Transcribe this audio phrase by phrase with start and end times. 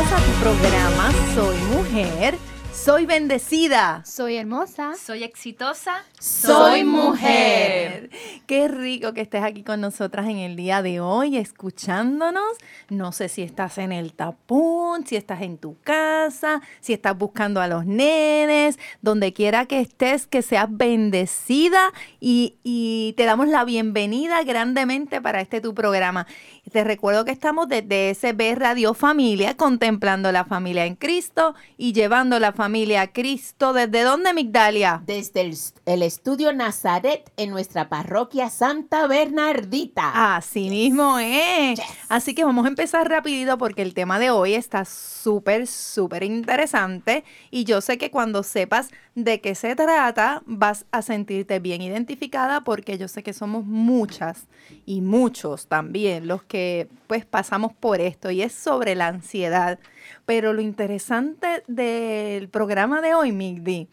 [0.00, 2.38] a tu programa Soy Mujer
[2.84, 4.02] soy bendecida.
[4.06, 4.94] Soy hermosa.
[4.94, 6.02] Soy exitosa.
[6.18, 8.08] Soy mujer.
[8.46, 12.56] Qué rico que estés aquí con nosotras en el día de hoy, escuchándonos.
[12.88, 17.60] No sé si estás en el tapón, si estás en tu casa, si estás buscando
[17.60, 23.64] a los nenes, donde quiera que estés, que seas bendecida y, y te damos la
[23.64, 26.26] bienvenida grandemente para este tu programa.
[26.70, 32.38] Te recuerdo que estamos desde SB Radio Familia, contemplando la familia en Cristo y llevando
[32.38, 33.72] la familia a Cristo.
[33.72, 35.02] ¿Desde dónde, Migdalia?
[35.04, 40.36] Desde el, estudio Nazaret en nuestra parroquia Santa Bernardita.
[40.36, 41.80] Así mismo es.
[42.08, 47.24] Así que vamos a empezar rapidito porque el tema de hoy está súper, súper interesante
[47.50, 48.90] y yo sé que cuando sepas
[49.24, 54.46] de qué se trata vas a sentirte bien identificada porque yo sé que somos muchas
[54.86, 59.78] y muchos también los que pues pasamos por esto y es sobre la ansiedad.
[60.26, 63.88] Pero lo interesante del programa de hoy, Migdi,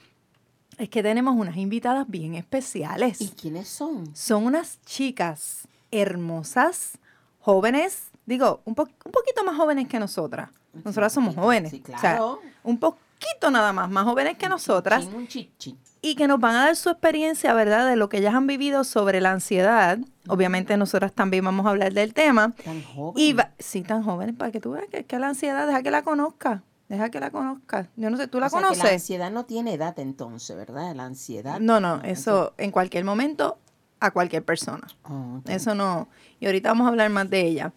[0.78, 3.22] es que tenemos unas invitadas bien especiales.
[3.22, 4.16] ¿Y quiénes son?
[4.16, 6.97] Son unas chicas hermosas,
[7.39, 10.50] jóvenes, digo, un, un poquito más jóvenes que nosotras.
[10.84, 11.72] Nosotras somos jóvenes.
[11.72, 12.39] Sí, claro.
[12.64, 12.78] un
[13.19, 15.05] poquito nada más, más jóvenes que nosotras.
[15.05, 18.33] un chichi y que nos van a dar su experiencia, ¿verdad?, de lo que ellas
[18.33, 19.97] han vivido sobre la ansiedad.
[20.27, 22.53] Obviamente nosotras también vamos a hablar del tema.
[22.63, 23.21] Tan jóvenes.
[23.21, 26.03] Y sí, tan jóvenes, para que tú veas que, que la ansiedad, deja que la
[26.03, 26.63] conozca.
[26.88, 27.89] Deja que la conozca.
[27.97, 28.83] Yo no sé, ¿tú la conoces?
[28.83, 30.95] la ansiedad no tiene edad entonces, ¿verdad?
[30.95, 31.59] La ansiedad.
[31.59, 33.57] No, no, eso en cualquier momento,
[34.00, 34.88] a cualquier persona.
[35.03, 36.07] Oh, eso no.
[36.39, 37.73] Y ahorita vamos a hablar más de ella.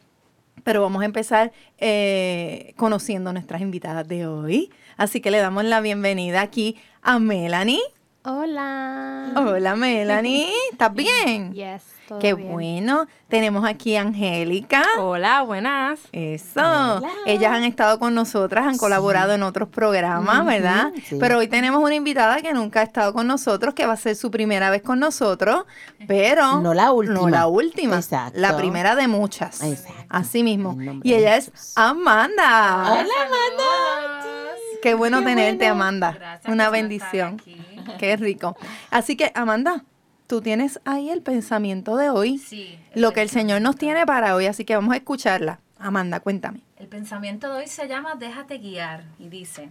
[0.63, 4.71] Pero vamos a empezar eh, conociendo a nuestras invitadas de hoy.
[5.01, 7.81] Así que le damos la bienvenida aquí a Melanie.
[8.23, 9.33] Hola.
[9.35, 10.53] Hola, Melanie.
[10.73, 11.55] ¿Estás bien?
[11.55, 12.53] Yes, todo Qué bien.
[12.53, 13.07] bueno.
[13.29, 14.83] Tenemos aquí a Angélica.
[14.99, 16.01] Hola, buenas.
[16.13, 17.01] Eso.
[17.25, 20.93] Ellas han estado con nosotras, han colaborado en otros programas, ¿verdad?
[21.09, 21.17] sí.
[21.19, 24.17] Pero hoy tenemos una invitada que nunca ha estado con nosotros, que va a ser
[24.17, 25.65] su primera vez con nosotros,
[26.07, 27.21] pero No la última.
[27.21, 27.97] No la última.
[27.97, 28.39] Exacto.
[28.39, 29.63] La primera de muchas.
[29.63, 30.05] Exacto.
[30.11, 30.77] Así mismo.
[31.03, 31.73] Y ella es.
[31.75, 32.83] Amanda.
[32.93, 34.40] Hola, Amanda.
[34.83, 36.13] Qué bueno tenerte, Amanda.
[36.13, 37.37] Gracias Una bendición.
[37.47, 37.55] estar
[37.87, 37.97] aquí.
[37.99, 38.57] Qué rico.
[38.91, 39.85] Así que, Amanda,
[40.27, 42.79] tú tienes ahí el pensamiento de hoy, Sí.
[42.95, 45.61] lo que el Señor nos tiene para hoy, así que vamos a escucharla.
[45.79, 46.61] Amanda, cuéntame.
[46.77, 49.71] El pensamiento de hoy se llama Déjate guiar y dice,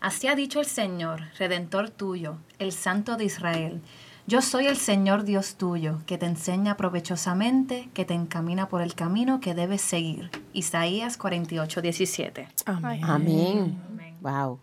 [0.00, 3.82] Así ha dicho el Señor, Redentor tuyo, el Santo de Israel.
[4.26, 8.94] Yo soy el Señor Dios tuyo, que te enseña provechosamente, que te encamina por el
[8.94, 10.30] camino que debes seguir.
[10.54, 12.48] Isaías 48, 17.
[12.64, 13.00] Amén.
[13.04, 13.78] Amén.
[13.90, 14.09] Amén.
[14.20, 14.58] Wow.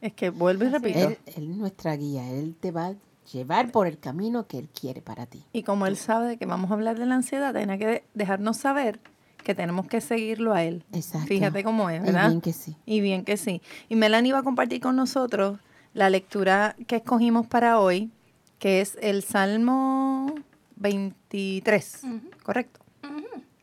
[0.00, 0.98] Es que vuelvo y repito.
[0.98, 2.28] Él, él es nuestra guía.
[2.30, 2.94] Él te va a
[3.32, 5.44] llevar por el camino que Él quiere para ti.
[5.52, 8.56] Y como Él sabe que vamos a hablar de la ansiedad, tiene que de- dejarnos
[8.56, 8.98] saber
[9.44, 10.84] que tenemos que seguirlo a Él.
[10.92, 11.26] Exacto.
[11.28, 12.28] Fíjate cómo es, Y ¿verdad?
[12.28, 12.76] bien que sí.
[12.86, 13.60] Y bien que sí.
[13.88, 15.58] Y Melanie va a compartir con nosotros
[15.94, 18.10] la lectura que escogimos para hoy,
[18.58, 20.34] que es el Salmo
[20.76, 22.02] 23,
[22.42, 22.80] ¿correcto?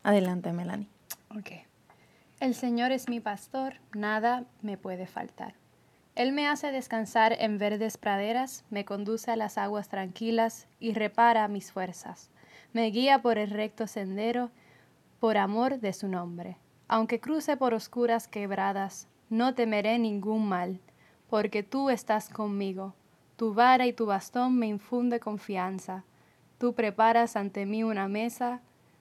[0.02, 0.88] Adelante, Melanie.
[1.36, 1.50] Ok.
[2.40, 5.54] El Señor es mi pastor, nada me puede faltar.
[6.14, 11.48] Él me hace descansar en verdes praderas, me conduce a las aguas tranquilas y repara
[11.48, 12.30] mis fuerzas.
[12.72, 14.50] Me guía por el recto sendero,
[15.18, 16.58] por amor de su nombre.
[16.86, 20.78] Aunque cruce por oscuras quebradas, no temeré ningún mal,
[21.28, 22.94] porque tú estás conmigo.
[23.34, 26.04] Tu vara y tu bastón me infunde confianza.
[26.58, 28.60] Tú preparas ante mí una mesa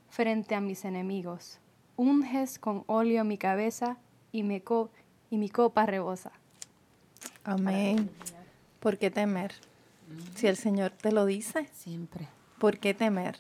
[0.10, 1.60] frente a mis enemigos.
[1.98, 3.98] Unges con óleo mi cabeza
[4.32, 4.90] y, me co-
[5.30, 6.32] y mi copa rebosa.
[7.44, 8.10] Amén.
[8.80, 9.54] ¿Por qué temer?
[10.36, 12.28] Si el Señor te lo dice, Siempre.
[12.60, 13.38] ¿por qué temer?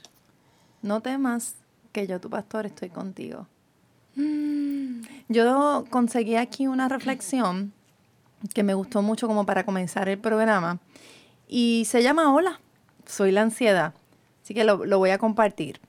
[0.82, 1.56] No temas
[1.94, 3.48] que yo, tu pastor, estoy contigo.
[4.16, 5.02] Mm.
[5.30, 7.72] Yo conseguí aquí una reflexión
[8.54, 10.80] que me gustó mucho como para comenzar el programa
[11.48, 12.60] y se llama Hola,
[13.06, 13.94] soy la ansiedad.
[14.44, 15.80] Así que lo, lo voy a compartir.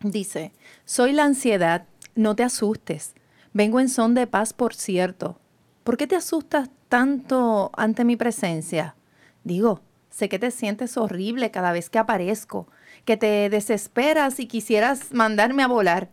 [0.00, 0.52] Dice,
[0.84, 3.14] soy la ansiedad, no te asustes.
[3.52, 5.40] Vengo en son de paz, por cierto.
[5.82, 8.94] ¿Por qué te asustas tanto ante mi presencia?
[9.42, 9.80] Digo,
[10.10, 12.68] sé que te sientes horrible cada vez que aparezco,
[13.04, 16.10] que te desesperas y quisieras mandarme a volar.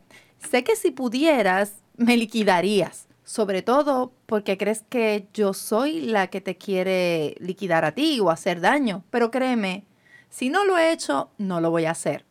[0.50, 3.08] Sé que si pudieras, me liquidarías.
[3.26, 8.30] sobre todo porque crees que yo soy la que te quiere liquidar a ti o
[8.30, 9.04] hacer daño.
[9.10, 9.84] Pero créeme,
[10.30, 12.24] si no lo he hecho, no lo voy a hacer.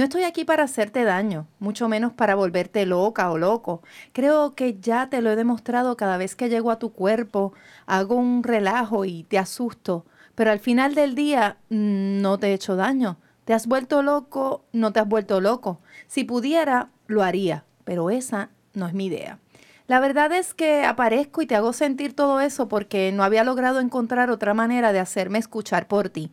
[0.00, 3.82] No estoy aquí para hacerte daño, mucho menos para volverte loca o loco.
[4.14, 7.52] Creo que ya te lo he demostrado cada vez que llego a tu cuerpo,
[7.84, 12.54] hago un relajo y te asusto, pero al final del día mm, no te he
[12.54, 13.18] hecho daño.
[13.44, 14.64] ¿Te has vuelto loco?
[14.72, 15.80] No te has vuelto loco.
[16.06, 19.38] Si pudiera, lo haría, pero esa no es mi idea.
[19.86, 23.80] La verdad es que aparezco y te hago sentir todo eso porque no había logrado
[23.80, 26.30] encontrar otra manera de hacerme escuchar por ti.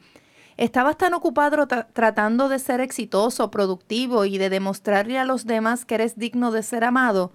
[0.57, 5.95] Estabas tan ocupado tratando de ser exitoso, productivo y de demostrarle a los demás que
[5.95, 7.31] eres digno de ser amado,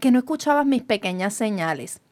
[0.00, 2.02] que no escuchabas mis pequeñas señales.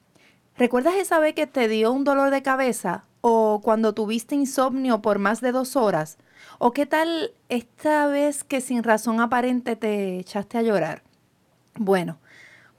[0.56, 3.04] ¿Recuerdas esa vez que te dio un dolor de cabeza?
[3.20, 6.16] ¿O cuando tuviste insomnio por más de dos horas?
[6.58, 11.02] ¿O qué tal esta vez que sin razón aparente te echaste a llorar?
[11.74, 12.18] Bueno,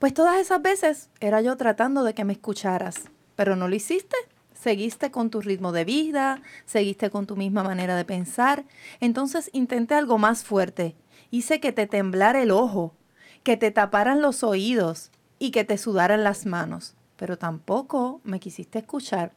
[0.00, 3.04] pues todas esas veces era yo tratando de que me escucharas,
[3.36, 4.16] pero no lo hiciste
[4.60, 8.64] seguiste con tu ritmo de vida, seguiste con tu misma manera de pensar.
[9.00, 10.96] Entonces intenté algo más fuerte.
[11.30, 12.94] Hice que te temblara el ojo,
[13.42, 16.96] que te taparan los oídos y que te sudaran las manos.
[17.16, 19.32] Pero tampoco me quisiste escuchar.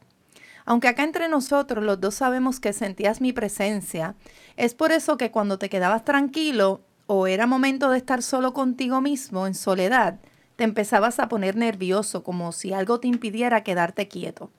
[0.64, 4.14] Aunque acá entre nosotros los dos sabemos que sentías mi presencia,
[4.56, 9.00] es por eso que cuando te quedabas tranquilo o era momento de estar solo contigo
[9.00, 10.20] mismo en soledad,
[10.54, 14.50] te empezabas a poner nervioso como si algo te impidiera quedarte quieto.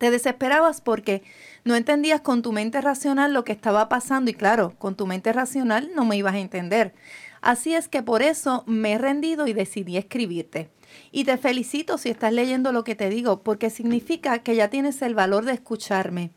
[0.00, 1.22] Te desesperabas porque
[1.62, 5.30] no entendías con tu mente racional lo que estaba pasando y claro, con tu mente
[5.30, 6.94] racional no me ibas a entender.
[7.42, 10.70] Así es que por eso me he rendido y decidí escribirte.
[11.12, 15.02] Y te felicito si estás leyendo lo que te digo, porque significa que ya tienes
[15.02, 16.30] el valor de escucharme.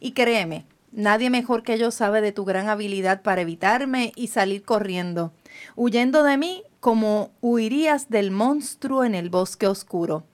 [0.00, 4.62] Y créeme, nadie mejor que yo sabe de tu gran habilidad para evitarme y salir
[4.62, 5.34] corriendo,
[5.76, 10.24] huyendo de mí como huirías del monstruo en el bosque oscuro.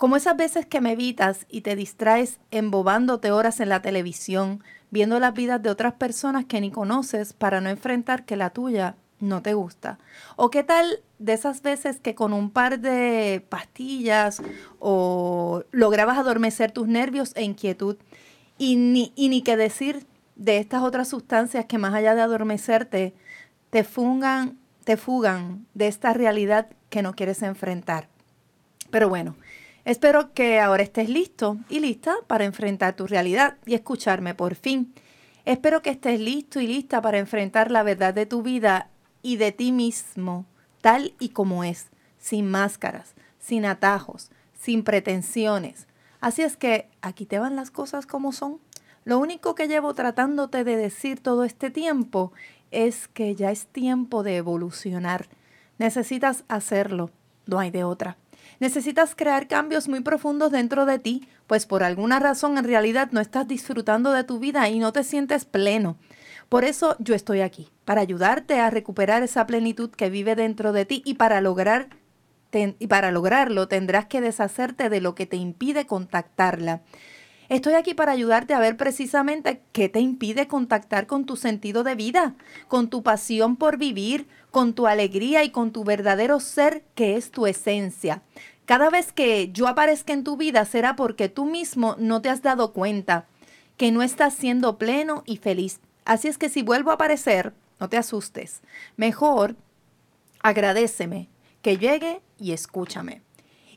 [0.00, 5.20] Como esas veces que me evitas y te distraes embobándote horas en la televisión, viendo
[5.20, 9.42] las vidas de otras personas que ni conoces para no enfrentar que la tuya no
[9.42, 9.98] te gusta.
[10.36, 14.40] O qué tal de esas veces que con un par de pastillas
[14.78, 17.98] o lograbas adormecer tus nervios e inquietud.
[18.56, 23.12] Y ni, y ni que decir de estas otras sustancias que más allá de adormecerte,
[23.68, 28.08] te fungan, te fugan de esta realidad que no quieres enfrentar.
[28.90, 29.36] Pero bueno,
[29.90, 34.94] Espero que ahora estés listo y lista para enfrentar tu realidad y escucharme por fin.
[35.44, 38.88] Espero que estés listo y lista para enfrentar la verdad de tu vida
[39.20, 40.46] y de ti mismo,
[40.80, 41.88] tal y como es,
[42.20, 45.88] sin máscaras, sin atajos, sin pretensiones.
[46.20, 48.60] Así es que aquí te van las cosas como son.
[49.02, 52.32] Lo único que llevo tratándote de decir todo este tiempo
[52.70, 55.26] es que ya es tiempo de evolucionar.
[55.78, 57.10] Necesitas hacerlo,
[57.46, 58.18] no hay de otra.
[58.60, 63.20] Necesitas crear cambios muy profundos dentro de ti, pues por alguna razón en realidad no
[63.20, 65.96] estás disfrutando de tu vida y no te sientes pleno.
[66.50, 70.84] Por eso yo estoy aquí, para ayudarte a recuperar esa plenitud que vive dentro de
[70.84, 71.88] ti y para lograr
[72.52, 76.82] y para lograrlo tendrás que deshacerte de lo que te impide contactarla.
[77.50, 81.96] Estoy aquí para ayudarte a ver precisamente qué te impide contactar con tu sentido de
[81.96, 82.36] vida,
[82.68, 87.32] con tu pasión por vivir, con tu alegría y con tu verdadero ser que es
[87.32, 88.22] tu esencia.
[88.70, 92.40] Cada vez que yo aparezca en tu vida será porque tú mismo no te has
[92.40, 93.26] dado cuenta
[93.76, 95.80] que no estás siendo pleno y feliz.
[96.04, 98.60] Así es que si vuelvo a aparecer, no te asustes.
[98.96, 99.56] Mejor
[100.40, 101.28] agradeceme
[101.62, 103.22] que llegue y escúchame.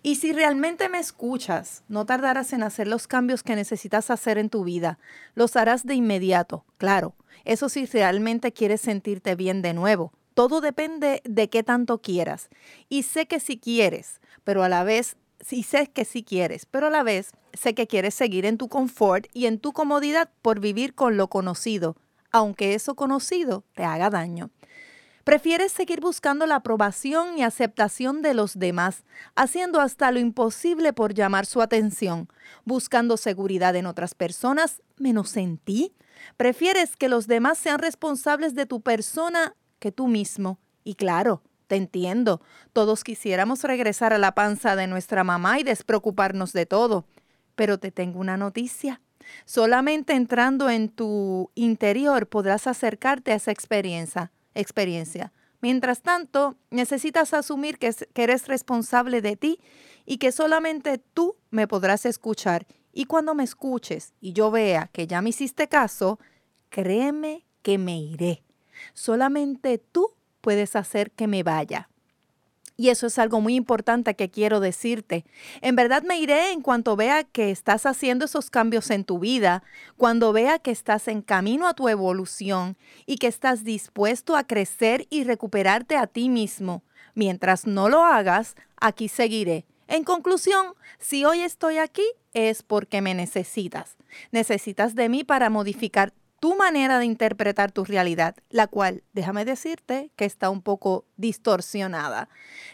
[0.03, 4.51] Y si realmente me escuchas, no tardarás en hacer los cambios que necesitas hacer en
[4.51, 4.99] tu vida.
[5.33, 7.15] Los harás de inmediato, claro.
[7.45, 10.13] Eso si realmente quieres sentirte bien de nuevo.
[10.35, 12.49] Todo depende de qué tanto quieras.
[12.89, 16.87] Y sé que si quieres, pero a la vez, sí sé que sí quieres, pero
[16.87, 20.59] a la vez sé que quieres seguir en tu confort y en tu comodidad por
[20.59, 21.95] vivir con lo conocido,
[22.31, 24.49] aunque eso conocido te haga daño.
[25.23, 31.13] Prefieres seguir buscando la aprobación y aceptación de los demás, haciendo hasta lo imposible por
[31.13, 32.27] llamar su atención,
[32.65, 35.93] buscando seguridad en otras personas menos en ti.
[36.35, 40.59] Prefieres que los demás sean responsables de tu persona que tú mismo.
[40.83, 42.41] Y claro, te entiendo,
[42.73, 47.05] todos quisiéramos regresar a la panza de nuestra mamá y despreocuparnos de todo.
[47.55, 49.01] Pero te tengo una noticia.
[49.45, 54.31] Solamente entrando en tu interior podrás acercarte a esa experiencia.
[54.55, 55.31] experiencia.
[55.61, 59.59] Mientras tanto, necesitas asumir que, que eres responsable de ti
[60.05, 62.67] y que solamente tú me podrás escuchar.
[62.91, 66.19] Y cuando me escuches y yo vea que ya me hiciste caso,
[66.69, 68.43] créeme que me iré.
[68.93, 71.89] Solamente tú puedes hacer que me vaya.
[72.75, 75.25] Y eso es algo muy importante que quiero decirte.
[75.61, 79.63] En verdad me iré en cuanto vea que estás haciendo esos cambios en tu vida,
[79.95, 85.07] cuando vea que estás en camino a tu evolución y que estás dispuesto a crecer
[85.09, 86.83] y recuperarte a ti mismo.
[87.15, 89.65] Mientras no lo hagas, aquí seguiré.
[89.87, 93.97] En conclusión, si hoy estoy aquí es porque me necesitas.
[94.31, 96.11] Necesitas de mí para modificar
[96.43, 102.27] tu manera de interpretar tu realidad, la cual, déjame decirte, que está un poco distorsionada.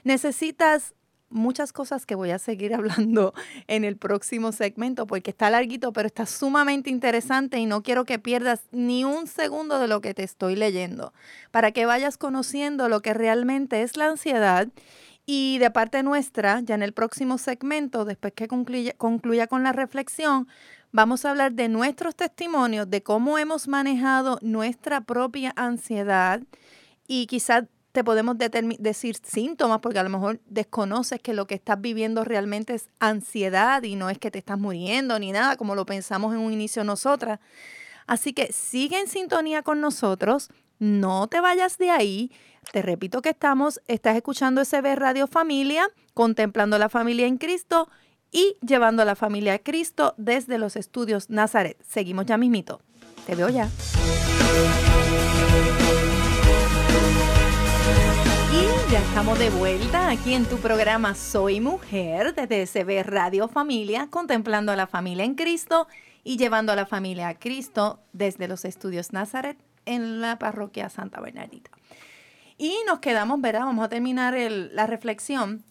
[0.03, 0.95] Necesitas
[1.29, 3.35] muchas cosas que voy a seguir hablando
[3.67, 8.17] en el próximo segmento porque está larguito, pero está sumamente interesante y no quiero que
[8.17, 11.13] pierdas ni un segundo de lo que te estoy leyendo,
[11.51, 14.67] para que vayas conociendo lo que realmente es la ansiedad.
[15.31, 20.47] Y de parte nuestra, ya en el próximo segmento, después que concluya, con la reflexión,
[20.91, 26.41] Vamos a hablar de nuestros testimonios, de cómo hemos manejado nuestra propia ansiedad
[27.07, 31.79] y quizás te podemos decir síntomas porque a lo mejor desconoces que lo que estás
[31.79, 35.85] viviendo realmente es ansiedad y no es que te estás muriendo ni nada como lo
[35.85, 37.39] pensamos en un inicio nosotras.
[38.07, 42.31] Así que sigue en sintonía con nosotros, no te vayas de ahí.
[42.71, 47.89] Te repito que estamos, estás escuchando SB Radio Familia, contemplando la familia en Cristo
[48.31, 51.77] y llevando a la familia a Cristo desde los estudios Nazaret.
[51.87, 52.81] Seguimos ya mismito.
[53.25, 53.69] Te veo ya.
[58.51, 64.07] Y ya estamos de vuelta aquí en tu programa Soy Mujer desde SB Radio Familia,
[64.09, 65.87] contemplando a la familia en Cristo
[66.23, 71.21] y llevando a la familia a Cristo desde los estudios Nazaret en la parroquia Santa
[71.21, 71.71] Bernardita.
[72.57, 73.61] Y nos quedamos, ¿verdad?
[73.61, 75.63] Vamos a terminar la reflexión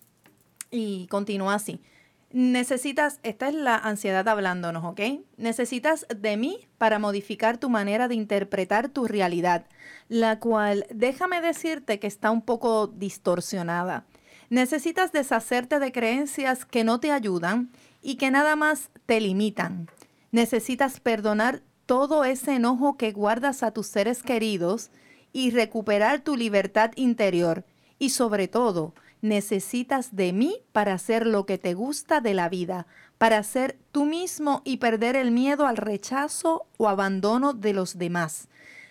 [0.70, 1.80] y continúa así.
[2.30, 5.00] Necesitas, esta es la ansiedad hablándonos, ¿ok?
[5.38, 9.64] Necesitas de mí para modificar tu manera de interpretar tu realidad,
[10.08, 14.04] la cual, déjame decirte que está un poco distorsionada.
[14.50, 17.70] Necesitas deshacerte de creencias que no te ayudan
[18.02, 19.88] y que nada más te limitan.
[20.30, 24.90] Necesitas perdonar todo ese enojo que guardas a tus seres queridos
[25.32, 27.64] y recuperar tu libertad interior.
[27.98, 32.86] Y sobre todo, necesitas de mí para hacer lo que te gusta de la vida,
[33.18, 38.48] para ser tú mismo y perder el miedo al rechazo o abandono de los demás.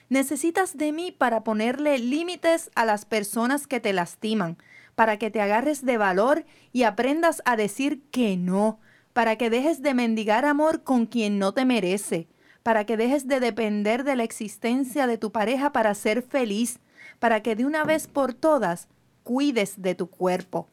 [0.09, 4.57] Necesitas de mí para ponerle límites a las personas que te lastiman,
[4.95, 8.79] para que te agarres de valor y aprendas a decir que no,
[9.13, 12.27] para que dejes de mendigar amor con quien no te merece,
[12.63, 16.79] para que dejes de depender de la existencia de tu pareja para ser feliz,
[17.19, 18.87] para que de una vez por todas
[19.27, 20.69] cuides de tu cuerpo.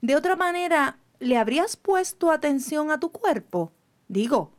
[0.00, 3.70] De otra manera, ¿le habrías puesto atención a tu cuerpo?
[4.08, 4.54] Digo,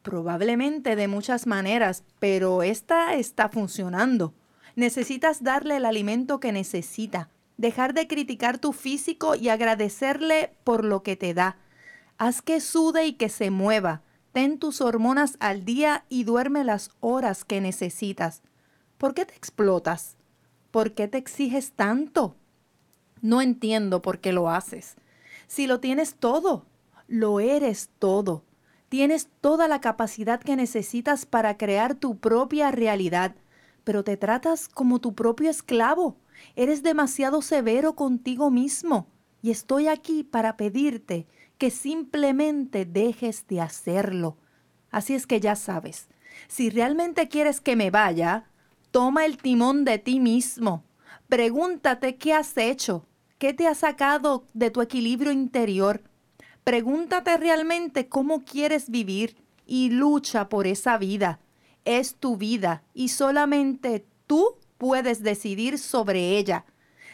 [0.00, 4.32] probablemente de muchas maneras, pero esta está funcionando.
[4.74, 11.02] Necesitas darle el alimento que necesita, dejar de criticar tu físico y agradecerle por lo
[11.02, 11.58] que te da.
[12.16, 14.00] Haz que sude y que se mueva.
[14.32, 18.40] Ten tus hormonas al día y duerme las horas que necesitas.
[18.96, 20.16] ¿Por qué te explotas?
[20.70, 22.36] ¿Por qué te exiges tanto?
[23.24, 24.96] No entiendo por qué lo haces.
[25.46, 26.66] Si lo tienes todo,
[27.08, 28.44] lo eres todo.
[28.90, 33.34] Tienes toda la capacidad que necesitas para crear tu propia realidad,
[33.82, 36.18] pero te tratas como tu propio esclavo.
[36.54, 39.08] Eres demasiado severo contigo mismo
[39.40, 41.26] y estoy aquí para pedirte
[41.56, 44.36] que simplemente dejes de hacerlo.
[44.90, 46.08] Así es que ya sabes,
[46.46, 48.50] si realmente quieres que me vaya,
[48.90, 50.84] toma el timón de ti mismo.
[51.30, 53.06] Pregúntate qué has hecho,
[53.38, 56.02] ¿Qué te ha sacado de tu equilibrio interior?
[56.62, 59.36] Pregúntate realmente cómo quieres vivir
[59.66, 61.40] y lucha por esa vida.
[61.84, 66.64] Es tu vida y solamente tú puedes decidir sobre ella.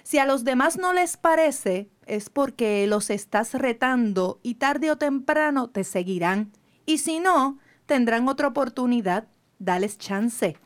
[0.03, 4.99] Si a los demás no les parece, es porque los estás retando y tarde o
[4.99, 6.53] temprano te seguirán.
[6.85, 9.27] Y si no, tendrán otra oportunidad.
[9.59, 10.57] Dales chance.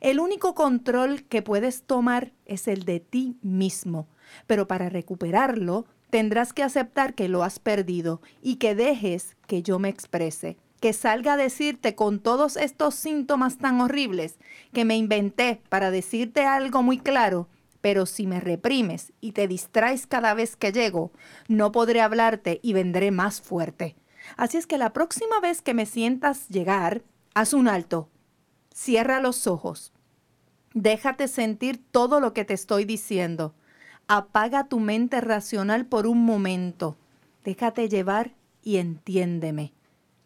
[0.00, 4.06] El único control que puedes tomar es el de ti mismo
[4.46, 9.78] pero para recuperarlo tendrás que aceptar que lo has perdido y que dejes que yo
[9.78, 14.38] me exprese, que salga a decirte con todos estos síntomas tan horribles
[14.72, 17.48] que me inventé para decirte algo muy claro,
[17.80, 21.12] pero si me reprimes y te distraes cada vez que llego,
[21.48, 23.96] no podré hablarte y vendré más fuerte.
[24.36, 27.02] Así es que la próxima vez que me sientas llegar,
[27.34, 28.10] haz un alto,
[28.74, 29.92] cierra los ojos,
[30.74, 33.54] déjate sentir todo lo que te estoy diciendo
[34.12, 36.96] Apaga tu mente racional por un momento.
[37.44, 39.72] Déjate llevar y entiéndeme.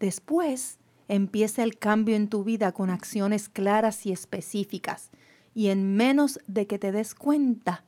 [0.01, 5.11] Después empieza el cambio en tu vida con acciones claras y específicas.
[5.53, 7.85] Y en menos de que te des cuenta,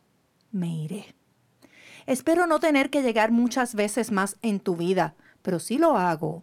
[0.53, 1.15] me iré.
[2.05, 6.43] Espero no tener que llegar muchas veces más en tu vida, pero sí lo hago.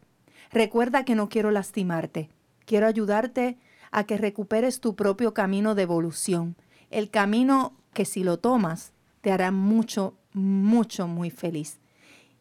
[0.49, 2.31] Recuerda que no quiero lastimarte.
[2.65, 3.59] Quiero ayudarte
[3.91, 6.55] a que recuperes tu propio camino de evolución.
[6.89, 8.92] El camino que si lo tomas
[9.23, 11.79] te hará mucho, mucho, muy feliz.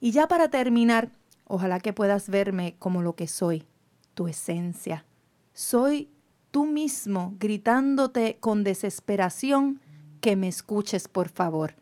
[0.01, 1.13] Y ya para terminar,
[1.47, 3.69] ojalá que puedas verme como lo que soy,
[4.15, 5.07] tu esencia.
[5.53, 6.11] Soy
[6.51, 9.81] tú mismo gritándote con desesperación
[10.21, 11.77] que me escuches, por favor.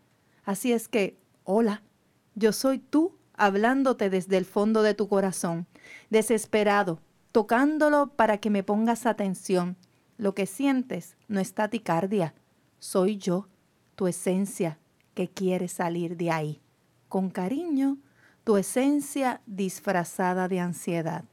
[0.44, 1.82] Así es que, hola,
[2.34, 5.66] yo soy tú hablándote desde el fondo de tu corazón,
[6.10, 7.00] desesperado,
[7.32, 9.78] tocándolo para que me pongas atención.
[10.18, 12.34] Lo que sientes no es taticardia,
[12.80, 13.48] soy yo,
[13.94, 14.78] tu esencia,
[15.20, 16.60] que quiere salir de ahí.
[17.10, 17.98] Con cariño,
[18.42, 21.24] tu esencia disfrazada de ansiedad.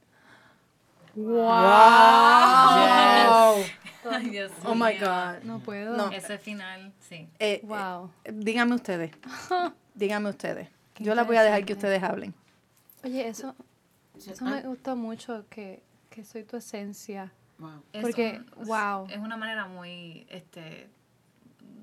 [4.09, 4.97] Ay, Dios Oh my.
[4.99, 5.43] God.
[5.43, 5.95] No puedo.
[5.95, 6.11] No.
[6.11, 7.29] Ese final, sí.
[7.39, 8.11] Eh, Wow.
[8.25, 9.11] eh, díganme ustedes.
[9.95, 10.67] díganme ustedes.
[10.93, 12.33] Qué Yo la voy a dejar que ustedes hablen.
[13.05, 13.55] Oye, eso,
[14.17, 17.31] eso me gustó mucho, que, que soy tu esencia.
[17.59, 17.81] wow.
[17.93, 19.07] Es Porque, un- wow.
[19.09, 20.89] Es una manera muy, este,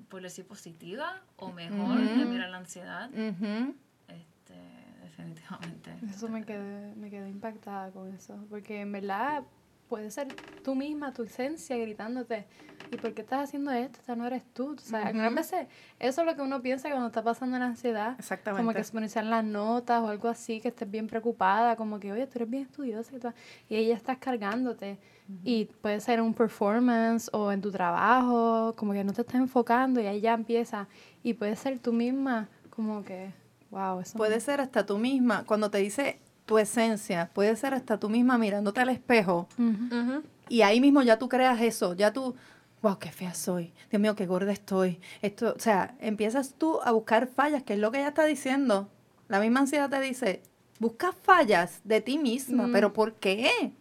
[0.09, 3.11] por decir positiva o mejor de mirar la ansiedad.
[3.15, 4.55] Este,
[5.03, 5.91] definitivamente.
[6.09, 8.47] Eso me quedé, me quedé impactada con eso.
[8.49, 9.45] Porque en verdad
[9.89, 10.29] puedes ser
[10.63, 12.47] tú misma, tu esencia, gritándote.
[12.91, 14.01] ¿Y por qué estás haciendo esto?
[14.01, 14.75] Esta no eres tú.
[14.75, 15.67] O sea, veces
[15.99, 18.17] eso es lo que uno piensa cuando está pasando la ansiedad.
[18.19, 18.63] Exactamente.
[18.63, 22.13] Como que se ponen las notas o algo así, que estés bien preocupada, como que,
[22.13, 23.35] oye, tú eres bien estudiosa y, todo,
[23.69, 24.99] y ella estás cargándote.
[25.43, 30.01] Y puede ser un performance o en tu trabajo, como que no te estás enfocando
[30.01, 30.87] y ahí ya empieza.
[31.23, 33.33] Y puede ser tú misma, como que,
[33.71, 37.99] wow, eso Puede ser hasta tú misma, cuando te dice tu esencia, puede ser hasta
[37.99, 40.23] tú misma mirándote al espejo Ujú.
[40.51, 42.35] y ahí mismo ya tú creas eso, ya tú,
[42.83, 45.01] wow, qué fea soy, Dios mío, qué gorda estoy.
[45.23, 48.91] Esto, o sea, empiezas tú a buscar fallas, que es lo que ella está diciendo.
[49.29, 50.43] La misma ansiedad te dice,
[50.79, 52.73] busca fallas de ti misma, Mm.
[52.73, 53.73] pero ¿por qué?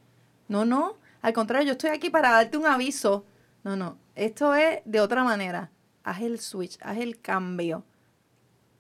[0.48, 3.26] No, no, al contrario, yo estoy aquí para darte un aviso.
[3.64, 5.72] No, no, esto es de otra manera.
[6.04, 7.86] Haz el switch, haz el cambio.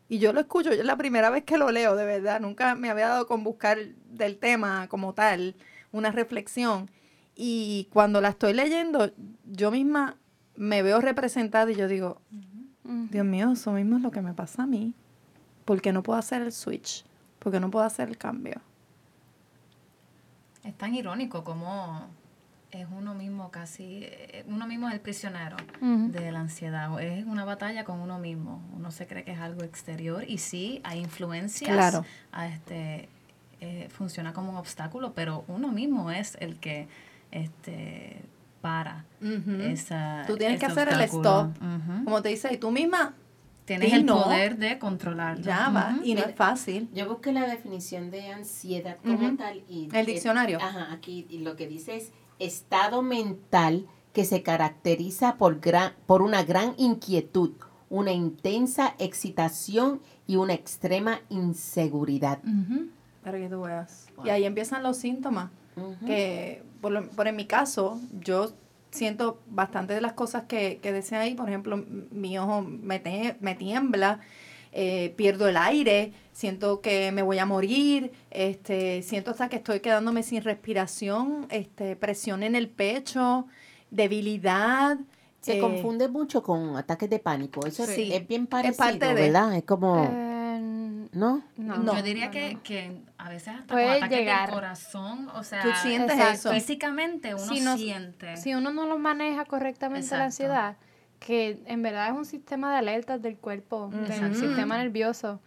[0.09, 2.41] Y yo lo escucho, yo es la primera vez que lo leo, de verdad.
[2.41, 3.77] Nunca me había dado con buscar
[4.09, 5.55] del tema como tal,
[5.93, 6.91] una reflexión.
[7.33, 9.09] Y cuando la estoy leyendo,
[9.45, 10.17] yo misma
[10.57, 12.21] me veo representada y yo digo.
[12.83, 14.93] Dios mío, eso mismo es lo que me pasa a mí.
[15.63, 17.05] Porque no puedo hacer el switch,
[17.39, 18.59] porque no puedo hacer el cambio.
[20.65, 22.09] Es tan irónico como
[22.73, 26.99] es uno mismo casi, eh, uno mismo es el prisionero de la ansiedad.
[27.01, 28.61] Es una batalla con uno mismo.
[28.75, 31.69] Uno se cree que es algo exterior y sí, hay influencias.
[31.71, 32.03] Claro.
[32.31, 33.09] A este,
[33.61, 36.87] eh, funciona como un obstáculo, pero uno mismo es el que
[37.31, 38.21] este,
[38.61, 39.05] para
[39.61, 41.55] esa Tú tienes que hacer el stop.
[42.03, 43.13] Como te dice, y tú misma
[43.65, 45.41] Tienes el no, poder de controlarlo.
[45.41, 46.89] ya va, y no es fácil.
[46.93, 49.37] Yo busqué la definición de ansiedad como Ujú.
[49.37, 50.57] tal y El diccionario.
[50.61, 52.11] ajá, aquí y lo que dice es
[52.45, 57.51] estado mental que se caracteriza por gran por una gran inquietud,
[57.89, 62.39] una intensa excitación y una extrema inseguridad.
[62.43, 62.87] Ujú.
[63.23, 64.07] Para que tú veas.
[64.17, 64.25] Wow.
[64.27, 65.49] Y ahí empiezan los síntomas.
[66.05, 68.51] Que por, lo- por en mi caso, yo
[68.91, 73.55] siento bastante de las cosas que, que ahí, por ejemplo, mi ojo me, te- me
[73.55, 74.19] tiembla,
[74.73, 79.79] eh, pierdo el aire, siento que me voy a morir, este, siento hasta que estoy
[79.81, 83.45] quedándome sin respiración, este, presión en el pecho,
[83.91, 84.97] debilidad.
[85.41, 87.65] Se eh, confunde mucho con ataques de pánico.
[87.65, 88.13] Eso es- Sí.
[88.13, 89.53] es bien Es parecido, parte de- ¿verdad?
[89.55, 91.43] Es como, Eh, ¿no?
[91.57, 91.95] no, No.
[91.95, 92.63] Yo diría no, que, no.
[92.63, 94.45] que a veces hasta Puede con ataques llegar.
[94.47, 96.51] del corazón, o sea, Tú sientes eso.
[96.51, 98.37] físicamente uno Si no- siente.
[98.37, 100.77] Si uno no lo maneja correctamente la ansiedad,
[101.25, 105.39] que en verdad es un sistema de alertas del cuerpo, del sistema nervioso,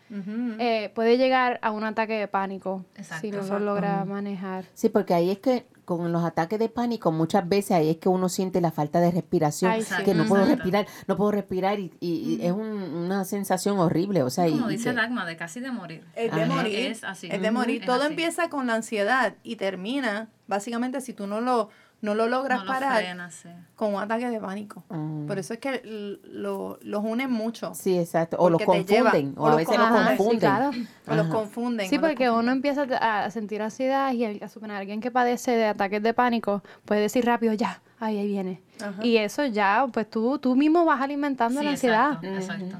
[0.58, 3.20] eh, puede llegar a un ataque de pánico Exacto.
[3.20, 3.58] si no Exacto.
[3.58, 4.64] lo logra manejar.
[4.74, 8.08] Sí, porque ahí es que con los ataques de pánico muchas veces ahí es que
[8.08, 9.94] uno siente la falta de respiración, Ay, sí.
[10.04, 12.60] que no puedo respirar, no puedo respirar y, y- y es un-
[12.94, 16.02] una sensación horrible, o sea, y- Como y dice Dagma, de casi de morir.
[16.16, 16.54] Es de Ajá.
[16.54, 16.76] morir.
[16.90, 17.28] Es así.
[17.30, 17.82] Es de morir.
[17.82, 18.06] Es Todo así.
[18.10, 21.68] empieza con la ansiedad y termina, básicamente, si tú no lo,
[22.02, 23.48] no lo logras no lo parar, sí.
[23.74, 24.84] con un ataque de pánico.
[24.90, 25.26] Mm.
[25.26, 25.80] Por eso es que
[26.24, 27.74] lo- los unen mucho.
[27.74, 28.36] Sí, exacto.
[28.38, 30.16] O los confunden, o, o a veces los confunden.
[30.16, 30.32] confunden.
[30.34, 30.70] Sí, claro.
[31.08, 31.88] O los confunden.
[31.88, 36.02] Sí, porque uno empieza a sentir ansiedad y a suponer alguien que padece de ataques
[36.02, 38.60] de pánico puede decir rápido, ya, ay, ahí viene.
[38.80, 39.04] Ajá.
[39.04, 42.12] Y eso ya, pues tú, tú mismo vas alimentando Sí, la ansiedad.
[42.24, 42.76] Exacto, exacto.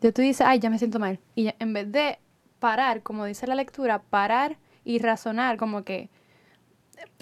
[0.00, 1.18] Ya tú dices, ay, ya me siento mal.
[1.34, 2.18] Y ya- en vez de
[2.60, 6.08] parar, como dice la lectura, parar y razonar, como que,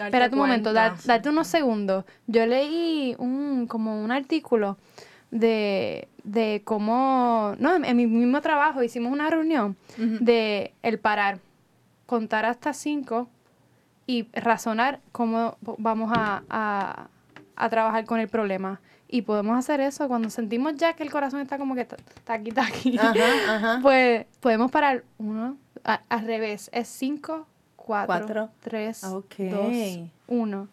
[0.06, 0.72] espérate un momento,
[1.06, 2.04] darte unos segundos.
[2.26, 4.76] Yo leí un, como un artículo
[5.30, 9.76] de de cómo, no, en, en mi mismo trabajo hicimos una reunión
[10.20, 11.38] de el parar,
[12.06, 13.28] contar hasta cinco
[14.06, 17.08] y razonar cómo vamos a, a-
[17.56, 18.80] a trabajar con el problema.
[19.08, 22.52] Y podemos hacer eso cuando sentimos ya que el corazón está como que ta- taqui
[22.52, 22.98] taqui.
[22.98, 23.78] Ajá, ajá.
[23.82, 27.46] Pues podemos parar uno, a- al revés, es cinco,
[27.88, 28.50] cuatro, Cuatro.
[28.60, 29.34] tres, Ok.
[29.50, 30.68] dos, uno.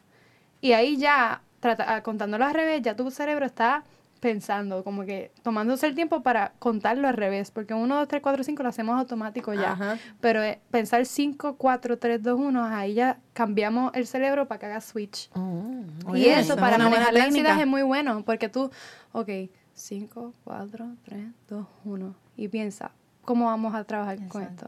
[0.60, 3.84] Y ahí ya, trata, ah, contándolo al revés, ya tu cerebro está
[4.20, 8.44] pensando, como que tomándose el tiempo para contarlo al revés, porque 1, 2, 3, 4,
[8.44, 9.72] 5 lo hacemos automático ya.
[9.74, 9.98] Ajá.
[10.20, 14.66] Pero eh, pensar 5, 4, 3, 2, 1, ahí ya cambiamos el cerebro para que
[14.66, 15.30] haga switch.
[15.36, 16.16] Oh.
[16.16, 18.72] y eso eso es para manejar la ansiedad es muy bueno, porque tú,
[19.14, 19.30] ok,
[19.74, 22.92] 5, 4, 3, 2, 1, y piensa,
[23.24, 24.68] ¿cómo vamos a trabajar con esto?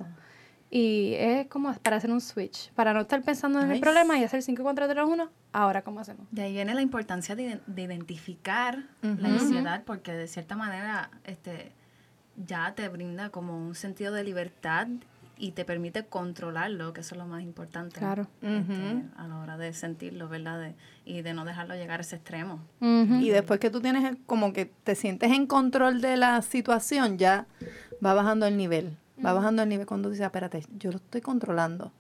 [0.69, 3.82] Y es como para hacer un switch, para no estar pensando en el Nice.
[3.82, 6.27] problema y hacer 5, 4, 3, 1, ahora ¿cómo hacemos?
[6.32, 11.71] De ahí viene la importancia de, de identificar la ansiedad, porque de cierta manera este,
[12.45, 14.88] ya te brinda como un sentido de libertad
[15.39, 17.99] y te permite controlarlo, que eso es lo más importante.
[17.99, 18.27] Claro.
[18.41, 20.60] este, a la hora de sentirlo, ¿verdad?
[20.60, 20.75] De-
[21.06, 22.60] y de no dejarlo llegar a ese extremo.
[22.82, 27.17] Y después que tú tienes el- como que te sientes en control de la situación,
[27.17, 27.45] ya
[28.06, 28.97] va bajando el nivel.
[29.25, 31.91] Va bajando el nivel cuando dices, espérate, yo lo estoy controlando.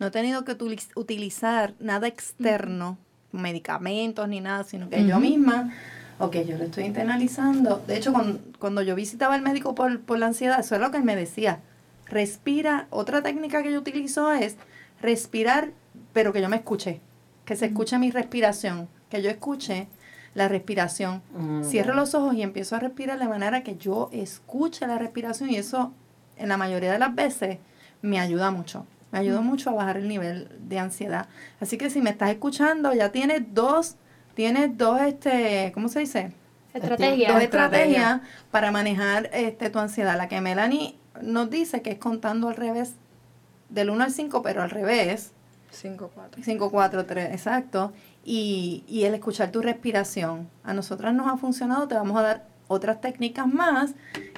[0.00, 2.98] No he tenido que utiliz- utilizar nada externo,
[3.32, 5.72] medicamentos ni nada, sino que yo misma,
[6.18, 7.82] ok, yo lo estoy internalizando.
[7.86, 10.90] De hecho, cuando, cuando yo visitaba al médico por, por la ansiedad, eso es lo
[10.90, 11.60] que él me decía.
[12.06, 12.86] Respira.
[12.90, 14.56] Otra técnica que yo utilizo es
[15.00, 15.70] respirar,
[16.12, 17.00] pero que yo me escuche.
[17.44, 18.88] Que se escuche mi respiración.
[19.10, 19.86] Que yo escuche
[20.34, 21.22] la respiración.
[21.36, 21.62] Mm.
[21.64, 25.56] Cierro los ojos y empiezo a respirar de manera que yo escuche la respiración y
[25.56, 25.92] eso
[26.36, 27.58] en la mayoría de las veces
[28.02, 28.86] me ayuda mucho.
[29.12, 31.28] Me ayuda mucho a bajar el nivel de ansiedad.
[31.60, 33.96] Así que si me estás escuchando, ya tienes dos,
[34.34, 36.32] tienes dos, este, ¿cómo se dice?
[36.74, 37.32] Estrategia.
[37.32, 38.20] Dos estrategias
[38.50, 40.16] para manejar este, tu ansiedad.
[40.16, 42.94] La que Melanie nos dice que es contando al revés,
[43.68, 45.32] del 1 al 5, pero al revés.
[45.70, 46.42] 5, 4.
[46.42, 47.92] 5, 4, 3, exacto.
[48.24, 50.48] Y, y el escuchar tu respiración.
[50.64, 53.92] A nosotras nos ha funcionado, te vamos a dar otras técnicas más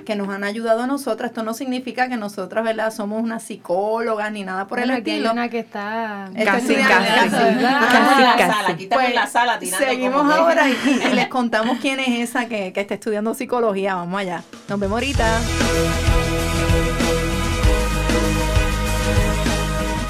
[0.05, 1.31] que nos han ayudado a nosotras.
[1.31, 2.93] Esto no significa que nosotras, ¿verdad?
[2.93, 5.33] Somos unas psicólogas ni nada por el Bueno, aquí hay estilo.
[5.33, 6.31] una que está...
[6.45, 7.27] Casi, estudiando casi.
[7.27, 7.37] eso,
[7.67, 8.87] Ah, Casi, la casi.
[8.87, 10.73] Pues, la sala Seguimos ahora y,
[11.11, 13.95] y les contamos quién es esa que, que está estudiando psicología.
[13.97, 14.43] Vamos allá.
[14.69, 15.41] Nos vemos ahorita.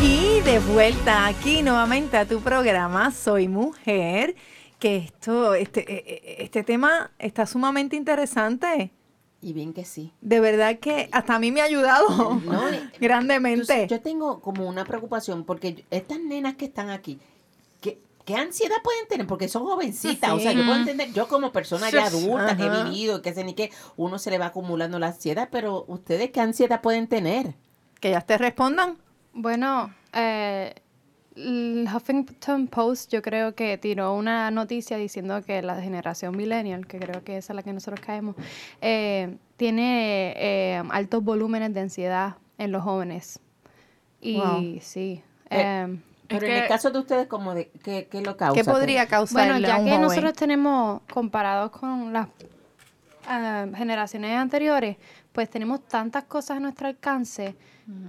[0.01, 4.35] Y de vuelta aquí nuevamente a tu programa Soy Mujer.
[4.79, 8.93] Que esto, este, eh, eh, este tema está sumamente interesante.
[9.41, 10.13] Y bien que sí.
[10.21, 12.63] De verdad que hasta a mí me ha ayudado No,
[13.01, 13.87] grandemente.
[13.89, 17.19] Yo tengo como una preocupación porque estas nenas que están aquí,
[17.81, 19.27] ¿qué, qué ansiedad pueden tener?
[19.27, 20.33] Porque son jovencitas.
[20.33, 23.45] O sea, yo puedo entender, yo como persona ya adulta que he vivido, que sé
[23.45, 27.55] ni qué, uno se le va acumulando la ansiedad, pero ustedes qué ansiedad pueden tener?
[28.01, 28.99] Que ellas te respondan.
[29.33, 30.75] Bueno, eh,
[31.37, 36.99] el Huffington Post yo creo que tiró una noticia diciendo que la generación millennial, que
[36.99, 38.35] creo que esa es la que nosotros caemos,
[38.81, 43.39] eh, tiene eh, altos volúmenes de ansiedad en los jóvenes.
[44.21, 44.79] Y Wow.
[44.81, 45.23] sí.
[45.51, 48.61] Eh, em, Pero en que- el caso de ustedes, como de, ¿qué, qué lo causa?
[48.61, 50.03] ¿Qué podría causar Bueno, ya a un que joven?
[50.03, 52.29] nosotros tenemos, comparados con las
[53.29, 54.97] ah, generaciones anteriores,
[55.33, 57.55] pues tenemos tantas cosas a nuestro alcance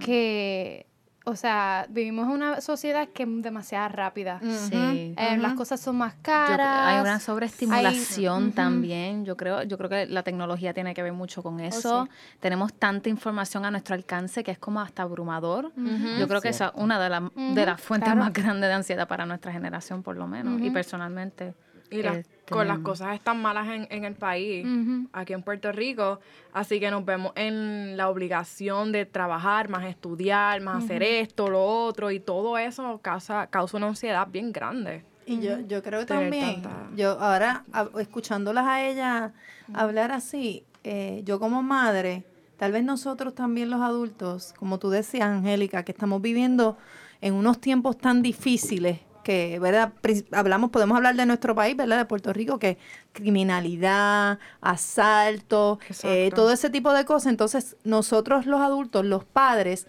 [0.00, 0.86] que,
[1.28, 4.40] o sea, vivimos en una sociedad que es demasiado rápida.
[4.40, 5.14] Sí.
[5.16, 6.86] Eh, Las cosas son más Yo caras.
[6.86, 9.24] hay una sobreestimulación hay- también.
[9.24, 12.04] Yo creo, yo creo que la tecnología tiene que ver mucho con eso.
[12.04, 12.10] sí.
[12.40, 15.72] Tenemos tanta información a nuestro alcance que es como hasta abrumador.
[16.18, 18.20] Yo creo que esa es una de, las de las fuentes claro.
[18.24, 20.60] más grandes de ansiedad para nuestra generación, por lo menos.
[20.60, 21.54] Y personalmente.
[21.90, 22.82] Y las- con las tenemos.
[22.98, 24.66] cosas están malas en, en el país,
[25.12, 26.18] aquí en Puerto Rico,
[26.54, 31.62] así que nos vemos en la obligación de trabajar, más estudiar, más hacer esto, lo
[31.62, 35.04] otro, y todo eso causa, causa una ansiedad bien grande.
[35.26, 39.32] Y yo, yo creo también, tanta- yo ahora a- escuchándolas a ellas
[39.74, 42.24] hablar así, eh, yo como madre,
[42.56, 46.78] tal vez nosotros también los adultos, como tú decías, Angélica, que estamos viviendo
[47.20, 49.92] en unos tiempos tan difíciles que, ¿verdad?
[50.32, 51.98] Hablamos, podemos hablar de nuestro país, ¿verdad?
[51.98, 52.78] De Puerto Rico, que
[53.12, 57.26] criminalidad, asalto, eh, todo ese tipo de cosas.
[57.26, 59.86] Entonces, nosotros los adultos, los padres,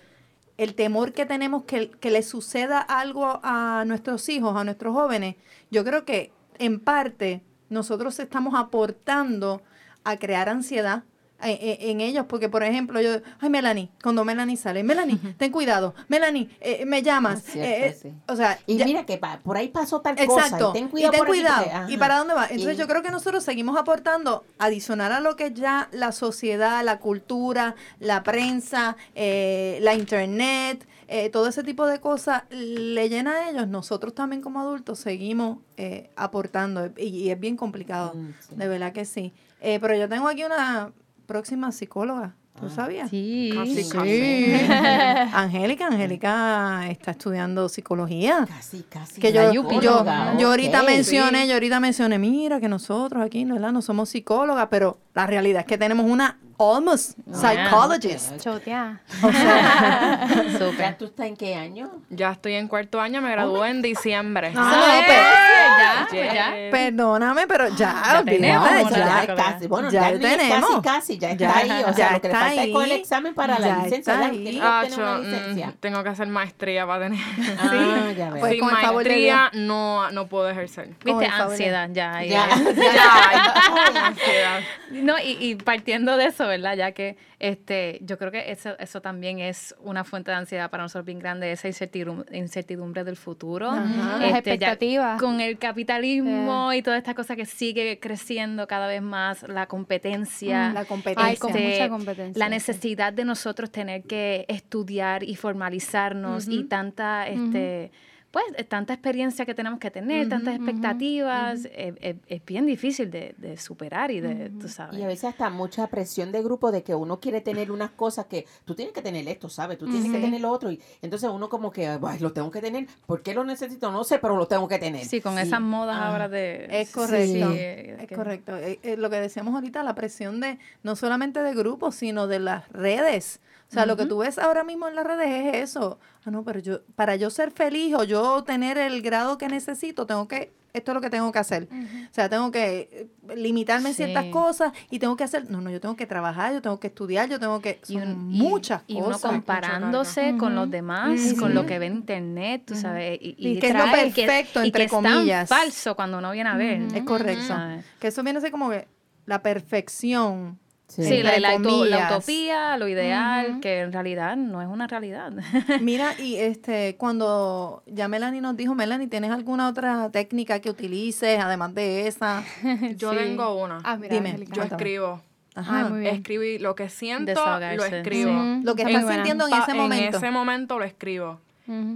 [0.58, 5.38] el temor que tenemos que, que le suceda algo a nuestros hijos, a nuestros jóvenes,
[5.72, 9.62] yo creo que en parte nosotros estamos aportando
[10.04, 11.06] a crear ansiedad
[11.42, 16.50] en, ellos, porque por ejemplo, yo, ay Melanie, cuando Melanie sale, Melanie, ten cuidado, Melanie,
[16.60, 17.44] eh, me llamas.
[17.44, 18.14] Cierto, eh, eh, sí.
[18.28, 20.48] O sea, Y ya- mira que pa- por ahí pasó tal cosa.
[20.70, 21.14] Y ten cuidado.
[21.14, 21.66] y ten por cuidado.
[21.72, 21.94] porque-.
[21.94, 22.44] ¿Y para dónde va?
[22.48, 26.84] Entonces Y- yo creo que nosotros seguimos aportando, adicional a lo que ya la sociedad,
[26.84, 33.32] la cultura, la prensa, eh, la internet, eh, todo ese tipo de cosas le llena
[33.34, 33.68] a ellos.
[33.68, 38.14] Nosotros también como adultos seguimos eh, aportando y, y es bien complicado.
[38.14, 38.56] Mm, sí.
[38.56, 39.34] De verdad que sí.
[39.62, 40.92] Eh, pero yo tengo aquí una
[41.30, 42.34] próxima psicóloga.
[42.60, 42.70] ¿Tú Ah.
[42.76, 43.10] sabías?
[43.10, 43.52] Sí.
[43.56, 43.90] Casi, Sí.
[43.90, 44.54] casi.
[45.34, 48.46] Angélica, Angélica está estudiando psicología.
[48.50, 49.22] Casi, casi.
[49.22, 50.88] Que yo, yo, yo, psicóloga, ahorita ok.
[50.88, 53.72] mencioné, yo ahorita mencioné, mira que nosotros aquí, ¿verdad?
[53.72, 58.38] No somos psicólogas, pero la realidad es que tenemos una almost psychologist.
[58.44, 59.00] Chotea.
[59.24, 60.28] O sea,
[60.78, 61.90] ¿Ya tú estás en qué año?
[62.10, 64.52] Ya estoy en cuarto año, me gradué en diciembre.
[64.52, 64.72] no, no,
[65.08, 66.54] pe- ya, pues ya.
[66.72, 70.82] Perdóname, pero ya, Ya tenemos ya, ya, ya, casi, bueno, ya ya, tenemos.
[70.82, 71.84] casi, casi, ya está Ya, ahí.
[71.84, 72.98] O sea, ya lo que le está falta es con el ahí.
[73.00, 74.20] examen para Ya la licencia.
[74.20, 74.32] ahí.
[74.44, 75.74] Tienes que obtener una mm, licencia.
[75.80, 77.20] tengo que hacer maestría para tener.
[77.60, 78.40] Ah, ya veo.
[78.42, 80.90] Pues Sin maestría no, no puedo ejercer.
[81.06, 82.16] Viste, ansiedad, ya.
[82.16, 82.44] ahí, Ya.
[82.46, 82.66] ahí.
[82.94, 84.60] Ya, ansiedad.
[84.92, 86.76] No, y partiendo de eso, ¿verdad?
[86.76, 90.84] Ya que este, yo creo que eso, eso también es una fuente de ansiedad para
[90.84, 93.72] nosotros bien grande, esa incertidumbre, incertidumbre del futuro.
[93.72, 94.14] Ajá.
[94.16, 95.22] Este, Las expectativas.
[95.22, 100.74] Con el capitalismo y toda esta cosa que sigue creciendo cada vez más, la competencia.
[100.74, 101.26] La competencia.
[101.26, 102.52] Ay, con este, mucha competencia, La sí.
[102.52, 107.92] necesidad de nosotros tener que estudiar y formalizarnos y tanta, este,
[108.32, 113.10] pues, eh, tanta experiencia que tenemos que tener, tantas expectativas, eh, eh, es bien difícil
[113.10, 115.00] de, de superar y de, tú sabes.
[115.00, 118.26] Y a veces hasta mucha presión de grupo de que uno quiere tener unas cosas
[118.28, 119.78] que tú tienes que tener esto, ¿sabes?
[119.78, 120.72] Tú tienes que tener lo otro.
[120.72, 122.88] Y entonces uno como que, ay, lo tengo que tener.
[123.06, 123.92] ¿Por qué lo necesito?
[123.92, 125.06] No sé, pero lo tengo que tener.
[125.06, 126.68] Sí, con esas modas ahora de...
[126.70, 128.56] Es correcto, Sí, es que- correcto.
[128.58, 132.40] Eh, eh, lo que decíamos ahorita, la presión de no solamente de grupos, sino de
[132.40, 133.40] las redes.
[133.70, 136.00] O sea, lo que tú ves ahora mismo en las redes es eso.
[136.26, 140.08] Ah, no, pero yo, para yo ser feliz o yo tener el grado que necesito,
[140.08, 141.68] tengo que, esto es lo que tengo que hacer.
[141.72, 145.70] O sea, tengo que eh, limitarme en ciertas cosas y tengo que hacer, no, no,
[145.70, 148.82] yo tengo que trabajar, yo tengo que estudiar, yo tengo que, y, son y- muchas
[148.88, 149.32] y uno cosas.
[149.34, 153.60] comparándose con los demás, con lo que ve en internet, tú sabes, y, y Y
[153.60, 155.48] que es lo trae- que- perfecto, y entre que es tan comillas.
[155.50, 156.82] falso cuando uno viene a ver.
[156.96, 157.54] Es correcto.
[158.00, 158.88] Que eso viene a ser como que
[159.28, 160.58] la perfección.
[160.90, 161.04] Sí.
[161.04, 165.32] Sí, la, la utopía, lo ideal, que en realidad no es una realidad.
[165.82, 171.40] Mira, y este, cuando ya Melanie nos dijo, Melanie, ¿tienes alguna otra técnica que utilices
[171.40, 172.44] además de esa?
[172.98, 173.18] Yo Sí.
[173.20, 173.80] tengo una.
[173.84, 174.36] Ah, mira, Dime.
[174.52, 175.22] Yo escribo.
[175.56, 175.86] Ajá.
[175.86, 176.16] Ay, muy bien.
[176.16, 178.32] Escribí lo que siento, Desahogarse, lo escribo.
[178.64, 179.14] Lo que buena.
[179.14, 180.18] sintiendo en ese momento.
[180.18, 181.40] ese momento lo escribo.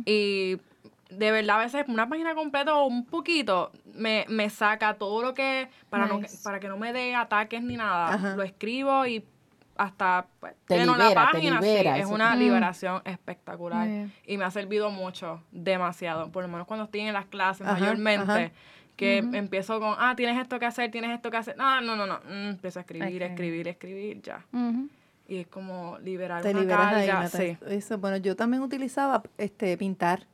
[0.05, 0.57] Y
[1.17, 5.33] de verdad, a veces una página completa o un poquito me, me saca todo lo
[5.33, 6.43] que, para, no, que- Nice.
[6.43, 8.13] para que no me dé ataques ni nada.
[8.13, 8.35] Ajá.
[8.35, 9.23] Lo escribo y
[9.75, 11.59] hasta pues, Te lleno libera, la te página.
[11.61, 12.13] sí, libera, es eso.
[12.13, 12.39] una Mm.
[12.39, 13.87] liberación espectacular.
[13.87, 14.13] Bien.
[14.27, 16.31] Y me ha servido mucho, demasiado.
[16.31, 18.31] Por lo menos cuando estoy en las clases, Ajá, mayormente.
[18.31, 18.51] ajá.
[18.95, 21.57] Que empiezo con, ah, tienes esto que hacer, tienes esto que hacer.
[21.57, 22.19] No, no, no, no.
[22.29, 23.29] Mm, empiezo a escribir, Ok.
[23.31, 24.45] escribir, escribir, ya.
[25.27, 27.23] Y es como liberar Te una liberas ahí, carga.
[27.23, 27.37] Nata.
[27.39, 27.57] sí.
[27.67, 30.27] Eso, bueno, yo también utilizaba este pintar,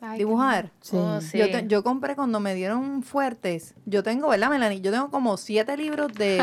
[0.00, 0.70] Ay, dibujar.
[0.80, 0.96] Sí.
[0.96, 1.38] Oh, sí.
[1.38, 3.74] Yo, te- yo compré cuando me dieron fuertes.
[3.84, 4.80] Yo tengo, ¿verdad, Melanie?
[4.80, 6.40] Yo tengo como siete libros de,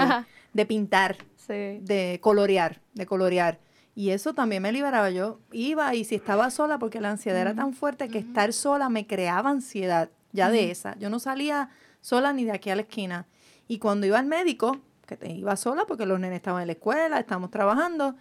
[0.53, 1.79] de pintar, Sí.
[1.81, 3.59] de colorear, de colorear.
[3.95, 5.09] Y eso también me liberaba.
[5.09, 8.89] Yo iba y si estaba sola, porque la ansiedad era tan fuerte que estar sola
[8.89, 10.97] me creaba ansiedad, ya de esa.
[10.99, 11.69] Yo no salía
[12.01, 13.25] sola ni de aquí a la esquina.
[13.69, 16.73] Y cuando iba al médico, que te iba sola porque los nenes estaban en la
[16.73, 18.15] escuela, estábamos trabajando,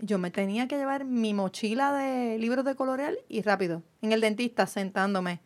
[0.00, 4.20] yo me tenía que llevar mi mochila de libros de colorear y rápido, en el
[4.20, 5.40] dentista sentándome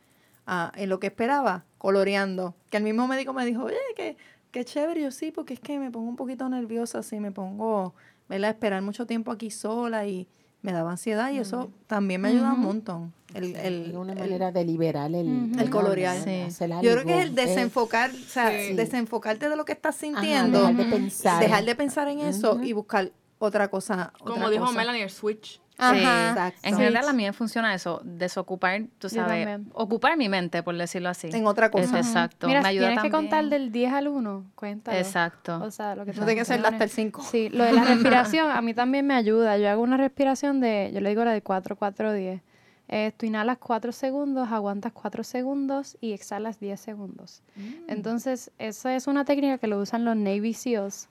[0.47, 2.55] ah, en lo que esperaba, coloreando.
[2.71, 4.17] Que el mismo médico me dijo, oye, que
[4.51, 7.95] qué chévere, yo sí, porque es que me pongo un poquito nerviosa, así me pongo,
[8.29, 8.51] ¿verdad?
[8.51, 10.27] Esperar mucho tiempo aquí sola y
[10.63, 13.13] me daba ansiedad y eso también me ayuda un montón.
[13.35, 16.17] El, el- Es una el- manera de liberar el, El colorear.
[16.19, 18.73] yo creo que es el desenfocar, o sea, Sí.
[18.75, 21.43] desenfocarte de lo que estás Ajá, sintiendo, dejar de pensar.
[21.45, 24.13] dejar de pensar en eso y buscar otra cosa.
[24.19, 24.79] Como otra dijo cosa.
[24.79, 25.61] Melanie, el switch.
[25.79, 26.31] Ajá.
[26.31, 26.61] Exacto.
[26.65, 31.09] En general a mí me funciona eso, desocupar, tú sabes, ocupar mi mente, por decirlo
[31.09, 31.29] así.
[31.33, 32.01] En otra cosa.
[32.01, 32.49] Es exacto.
[32.49, 34.99] Mira, me si ayuda tienes que contar del 10 al 1, cuéntalo.
[34.99, 35.61] Exacto.
[35.63, 37.23] O sea, lo que No tiene que ser hasta el 5.
[37.23, 39.57] Sí, lo de la respiración a mí también me ayuda.
[39.57, 42.43] Yo hago una respiración de, yo le digo la de 4, 4, 10.
[42.91, 47.43] Eh, tú inhalas 4 segundos, aguantas 4 segundos y exhalas 10 segundos.
[47.55, 47.91] Mm.
[47.91, 51.09] Entonces, esa es una técnica que lo usan los Navy SEALs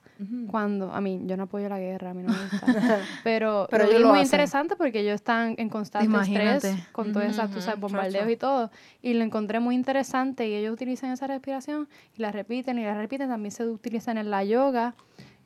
[0.50, 2.66] cuando, a mí, yo no apoyo la guerra, a mí no me gusta.
[3.24, 4.24] Pero, Pero lo muy hacen.
[4.26, 6.70] interesante porque ellos están en constante Imagínate.
[6.70, 8.30] estrés con todas esas, tú sabes, bombardeos chacho.
[8.30, 8.70] y todo.
[9.00, 12.94] Y lo encontré muy interesante y ellos utilizan esa respiración y la repiten y la
[12.94, 13.28] repiten.
[13.28, 14.94] También se utilizan en la yoga.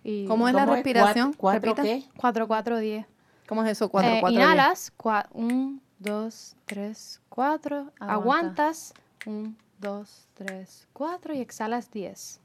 [0.04, 0.78] Y ¿Cómo es la ¿Cómo es?
[0.84, 1.32] respiración?
[1.34, 1.82] ¿Cuatro, Repita.
[1.82, 2.02] qué?
[2.16, 3.06] 4, 4, 10.
[3.46, 3.88] ¿Cómo es eso?
[3.90, 4.42] Cuatro, Eh, cuatro, diez.
[4.48, 4.92] inhalas,
[5.32, 7.76] 1, 2, 3, 4.
[8.00, 8.14] Aguanta.
[8.14, 8.94] Aguantas,
[9.26, 12.40] 1, 2, 3, 4 y exhalas 10.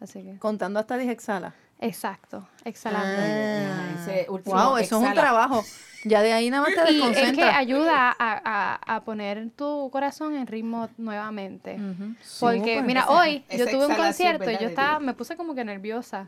[0.00, 1.54] Así que, Contando hasta 10 exhala.
[1.78, 3.22] exacto, exhalando.
[3.22, 5.64] Ah, ese último wow, eso es un trabajo.
[6.04, 9.90] Ya de ahí nada más te Y es que ayuda a, a- a poner tu
[9.92, 11.74] corazón en ritmo nuevamente.
[11.74, 12.14] Ujú.
[12.40, 12.84] Porque, Súper.
[12.84, 14.60] mira, Esa- hoy yo tuve un concierto y ¿verdad?
[14.62, 16.26] yo estaba, me puse como que nerviosa.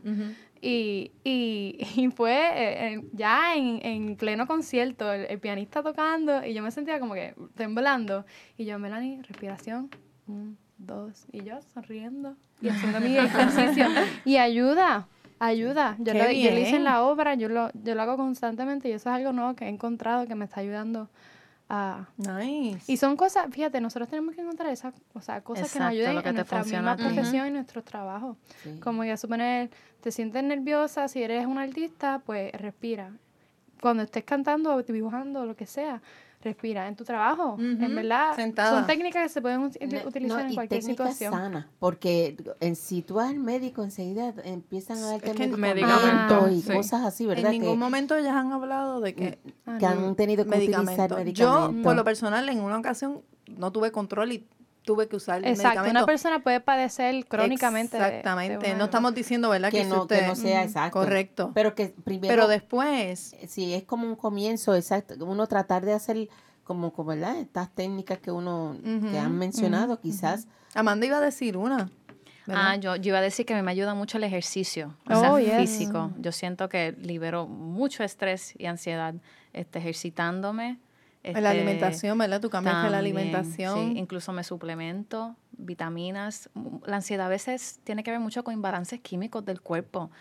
[0.61, 6.53] Y, y, y fue eh, ya en, en pleno concierto, el, el pianista tocando, y
[6.53, 8.25] yo me sentía como que temblando.
[8.57, 9.89] Y yo, Melanie, respiración,
[10.27, 13.87] un, dos, y yo sonriendo y haciendo mi ejercicio.
[14.25, 15.07] Y ayuda,
[15.39, 15.95] ayuda.
[15.99, 18.93] Yo lo, yo lo hice en la obra, yo lo, yo lo hago constantemente y
[18.93, 21.09] eso es algo nuevo que he encontrado que me está ayudando
[21.69, 22.07] a...
[22.17, 22.91] Nice.
[22.91, 26.21] Y son cosas, fíjate, nosotros tenemos que encontrar esas o sea, cosas que nos ayuden
[26.21, 28.37] que en nuestra misma profesión y nuestros trabajos.
[28.63, 28.79] Sí.
[28.79, 29.69] Como que a suponer,
[30.01, 33.11] te sientes nerviosa, si eres un artista, pues respira.
[33.81, 36.01] Cuando estés cantando o dibujando o lo que sea,
[36.43, 36.87] respira.
[36.87, 38.77] En tu trabajo, en verdad, sentada.
[38.77, 39.67] son técnicas que se pueden No,
[40.07, 41.65] utilizar no, en cualquier situación.
[41.79, 46.61] porque en, si tú vas al médico enseguida empiezan a darte Es que medicamentos y
[46.61, 46.71] sí.
[46.73, 47.51] cosas así, en ¿verdad?
[47.51, 51.17] ningún que, momento ellas han hablado de que Ah, que han tenido que utilizar medicamentos.
[51.17, 51.75] medicamentos.
[51.75, 54.47] Yo, por lo personal, en una ocasión no tuve control y
[54.83, 56.05] tuve que usar Exacto, una medicamentos.
[56.05, 57.97] persona puede padecer crónicamente.
[57.97, 58.69] de- de Exactamente.
[58.69, 59.71] una- no estamos diciendo, ¿verdad?
[59.71, 60.99] que, si no, que usted- no sea Ujú, exacto.
[60.99, 61.51] Correcto.
[61.53, 65.15] Pero que primero, Pero después, sí, es como un comienzo, exacto.
[65.25, 66.27] Uno tratar de hacer
[66.63, 67.37] como, como ¿verdad?
[67.37, 70.47] Estas técnicas que uno, que Ujú, han mencionado, quizás.
[70.73, 71.89] Amanda iba a decir una.
[72.45, 72.71] ¿verdad?
[72.71, 75.39] Ah, yo, yo iba a decir que me ayuda mucho el ejercicio, o Oh, sea,
[75.39, 75.55] yes.
[75.71, 76.11] físico.
[76.17, 79.13] Yo siento que libero mucho estrés y ansiedad
[79.53, 80.77] este, ejercitándome.
[81.23, 82.41] La este, alimentación, ¿verdad?
[82.41, 83.75] Tú cambiaste la también, alimentación.
[83.93, 86.49] Sí, incluso me suplemento, vitaminas.
[86.55, 90.11] M- La ansiedad a veces tiene que ver mucho con imbalances químicos del cuerpo.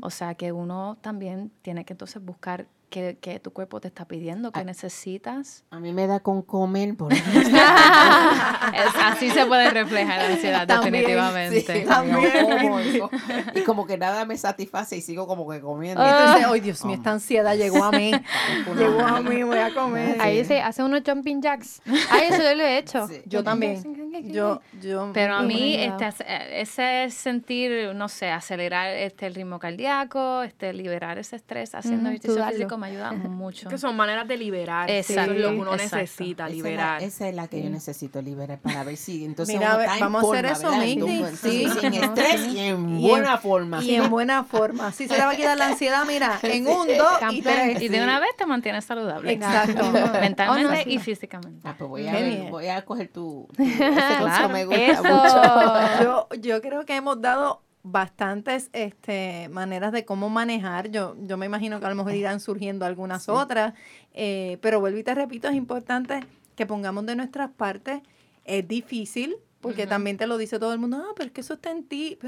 [0.00, 4.04] O sea que uno también tiene que entonces buscar qué, qué tu cuerpo te está
[4.04, 4.64] pidiendo, qué Ah.
[4.64, 5.64] necesitas.
[5.70, 7.10] A mí me da con comer, por
[9.04, 11.60] así se puede reflejar la ansiedad, También, definitivamente.
[11.60, 12.92] Sí, También.
[12.92, 13.10] digo,
[13.54, 16.02] y como que nada me satisface y sigo como que comiendo.
[16.04, 16.34] Ah.
[16.34, 18.12] dices, ay Dios mío, esta ansiedad llegó a mí.
[18.78, 20.20] llegó a mí, voy a comer.
[20.20, 21.80] Ahí se hace unos jumping jacks.
[22.10, 23.08] Ay, eso yo lo he hecho.
[23.08, 23.22] Sí.
[23.26, 23.82] Yo también.
[24.30, 25.10] Yo, yo.
[25.14, 31.18] Pero a mí, este, ese sentir, no sé, acelerar este, el ritmo cardíaco, este, liberar
[31.18, 33.68] ese estrés haciendo Ujú, ejercicio físico me ayuda mucho.
[33.68, 34.90] Que son maneras de liberar.
[34.90, 35.96] Exacto, Eso es lo que uno exacto.
[35.96, 37.02] necesita, Esa es la- liberar.
[37.02, 39.94] Esa es la que yo necesito liberar para ver si entonces Mira, uno ve- está
[39.94, 41.06] en vamos a hacer forma, eso.
[41.06, 41.36] Mindy.
[41.36, 41.66] Sí.
[41.80, 43.82] Sin estrés y en Y en- buena forma.
[43.82, 44.88] Y en buena forma.
[44.88, 47.80] Así se le va a quitar la ansiedad, mira, en un, dos y tres.
[47.80, 49.32] Y de una vez te mantienes saludable.
[49.32, 49.90] Exacto.
[50.20, 50.82] Mentalmente Oh, no, sí.
[50.86, 51.60] y físicamente.
[51.66, 55.02] Ah, pues voy a, ver, voy a coger tu, tu- ese consejo me gusta Eso.
[55.04, 56.02] mucho.
[56.02, 60.90] Yo, yo creo que hemos dado bastantes este, maneras de cómo manejar.
[60.90, 63.74] Yo, yo me imagino que a lo mejor irán surgiendo algunas otras.
[64.14, 66.20] eh, pero vuelvo y te repito, es importante
[66.54, 68.00] que pongamos de nuestras partes.
[68.44, 71.54] Es difícil, porque también te lo dice todo el mundo, ah, pero es que eso
[71.54, 72.18] está en ti.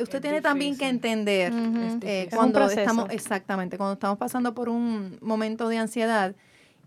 [0.00, 2.28] Usted Es tiene también que entender eh, Es difícil.
[2.36, 6.36] cuando estamos, exactamente, cuando estamos pasando por un momento de ansiedad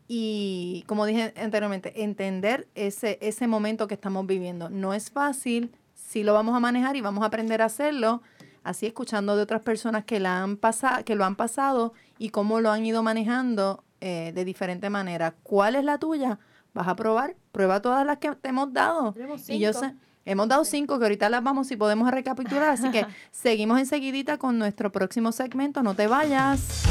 [0.08, 4.70] y, como dije anteriormente, entender ese, ese momento que estamos viviendo.
[4.70, 5.72] No es fácil,
[6.12, 8.22] sí lo vamos a manejar y vamos a aprender a hacerlo,
[8.64, 10.60] así escuchando de otras personas que, la han
[11.06, 15.36] que lo han pasado y cómo lo han ido manejando eh, de diferente manera.
[15.44, 16.38] ¿Cuál es la tuya?
[16.74, 19.16] Vas a probar, prueba todas las que te hemos dado.
[19.48, 19.96] Y yo sé,
[20.26, 24.60] hemos dado cinco que ahorita las vamos, si podemos recapitular, así que seguimos enseguidita con
[24.60, 26.84] nuestro próximo segmento, no te vayas.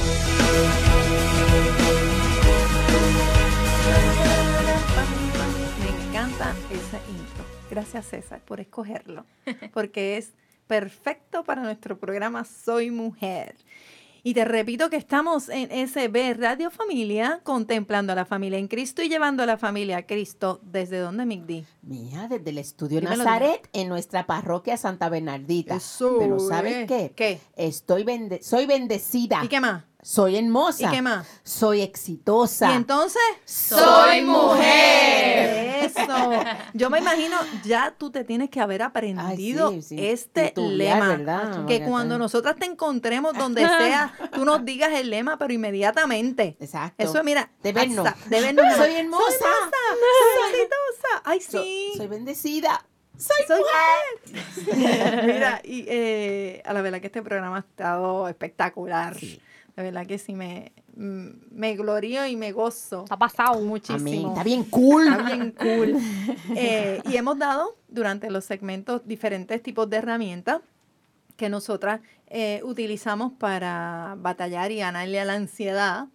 [7.70, 9.24] Gracias César por escogerlo,
[9.72, 10.32] porque es
[10.66, 13.54] perfecto para nuestro programa Soy Mujer.
[14.22, 19.02] Y te repito que estamos en SB Radio Familia, contemplando a la familia en Cristo
[19.02, 20.60] y llevando a la familia a Cristo.
[20.62, 21.64] ¿Desde dónde, Migdi?
[21.82, 25.76] Mija, desde el estudio Nazaret en nuestra parroquia Santa Bernardita.
[25.76, 26.40] Eso, Pero eh.
[26.40, 27.12] ¿sabes qué?
[27.16, 27.40] ¿Qué?
[27.56, 29.42] Estoy bende soy bendecida.
[29.44, 29.84] ¿Y qué más?
[30.02, 30.88] Soy hermosa.
[30.88, 31.26] ¿Y qué más?
[31.42, 32.72] Soy exitosa.
[32.72, 35.84] Y entonces, Soy mujer.
[35.84, 36.32] Eso.
[36.74, 40.06] Yo me imagino, ya tú te tienes que haber aprendido sí, sí.
[40.08, 41.08] este lema.
[41.08, 41.66] ¿verdad?
[41.66, 46.56] Que cuando nosotras te encontremos donde sea, tú nos digas el lema, pero inmediatamente.
[46.60, 47.02] Exacto.
[47.02, 47.50] Eso, mira.
[47.62, 48.06] De vernos.
[48.28, 48.40] De
[48.76, 49.26] Soy hermosa.
[49.28, 51.22] Soy exitosa.
[51.24, 51.92] Ay, So- sí.
[51.96, 52.84] soy bendecida.
[53.16, 55.24] Soy mujer.
[55.26, 59.14] Mira, y eh, a la verdad que este programa ha estado espectacular.
[59.76, 63.54] La verdad que sí me, me glorío y me gozo Ha pasado.
[63.54, 63.66] Amén.
[63.68, 64.28] muchísimo.
[64.30, 65.06] Está bien cool.
[65.08, 65.96] Está bien cool.
[66.56, 70.60] Eh, y hemos dado durante los segmentos diferentes tipos de herramientas
[71.36, 76.08] que nosotras eh, utilizamos para batallar y ganarle a la ansiedad.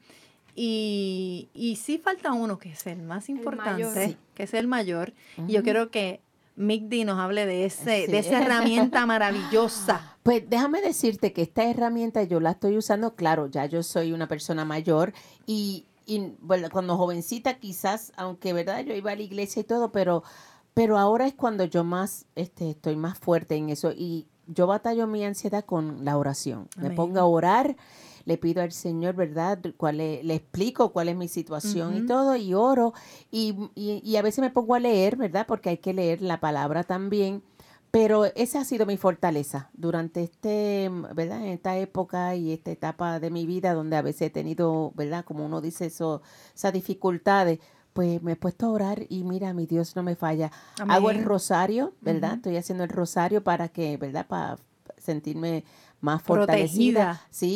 [0.54, 3.94] Y, y sí falta uno que es el más importante, mayor.
[4.08, 4.18] Sí.
[4.36, 5.14] que es el mayor.
[5.48, 6.22] Y yo quiero que
[6.56, 8.12] Mick D nos hable de, ese, Sí.
[8.12, 10.15] de esa herramienta maravillosa.
[10.26, 14.28] Pues déjame decirte que esta herramienta yo la estoy usando, claro, ya yo soy una
[14.28, 15.14] persona mayor
[15.46, 19.92] y, y, bueno, cuando jovencita quizás, aunque verdad yo iba a la iglesia y todo,
[19.92, 20.24] pero,
[20.74, 25.06] pero ahora es cuando yo más este, estoy más fuerte en eso y yo batallo
[25.06, 26.70] mi ansiedad con la oración.
[26.78, 27.76] Me pongo a orar,
[28.26, 29.60] le pido al Señor, ¿verdad?
[29.78, 32.96] Cuál es- le explico cuál es mi situación y todo y oro
[33.30, 35.46] y, y, y a veces me pongo a leer, ¿verdad?
[35.48, 37.44] Porque hay que leer la palabra también.
[37.96, 41.40] Pero esa ha sido mi fortaleza durante este, ¿verdad?
[41.46, 45.24] En esta época y esta etapa de mi vida donde a veces he tenido, ¿verdad?
[45.24, 46.22] Como uno dice, eso,
[46.54, 47.60] esas dificultades,
[47.94, 50.52] pues me he puesto a orar y mira, mi Dios no me falla.
[50.90, 52.34] Hago el rosario, ¿verdad?
[52.34, 54.28] Estoy haciendo el rosario para que, ¿verdad?
[54.28, 54.58] Para
[54.98, 55.64] sentirme
[56.02, 56.48] más Protegida.
[56.52, 57.22] fortalecida.
[57.30, 57.48] Sí,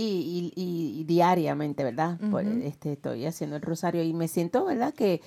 [0.56, 2.18] y, y- y diariamente, ¿verdad?
[2.32, 2.62] Pues, Ujú.
[2.64, 4.94] este, estoy haciendo el rosario y me siento, ¿verdad?
[4.94, 5.22] Que,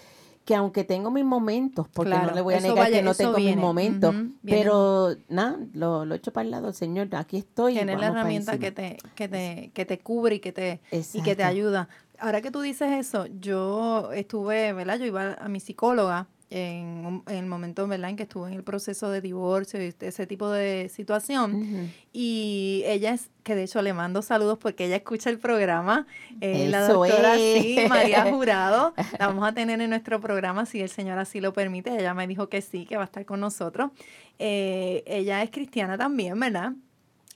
[0.45, 3.37] que aunque tengo mis momentos, porque no le voy a negar vaya- que no tengo
[3.37, 3.57] viene.
[3.57, 7.73] mis momentos, pero nada, lo, lo echo para el lado, Señor, aquí estoy.
[7.73, 11.23] y Tienes la herramienta que te, que te, que te cubre y que te, y
[11.23, 11.89] que te ayuda.
[12.19, 14.99] Ahora que tú dices eso, yo estuve, ¿verdad?
[14.99, 18.11] Yo iba a mi psicóloga en, un- en el momento, ¿verdad?
[18.11, 21.91] En que estuve en el proceso de divorcio y ese tipo de situación.
[22.13, 26.07] Y ella es, que de hecho le mando saludos porque ella escucha el programa.
[26.41, 28.95] eh, la doctora, sí, María Jurado.
[29.19, 31.91] La vamos a tener en nuestro programa si el Señor así lo permite.
[31.99, 33.91] Ella me dijo que sí, que va a estar con nosotros.
[34.39, 36.73] Eh, ella es cristiana también, ¿verdad?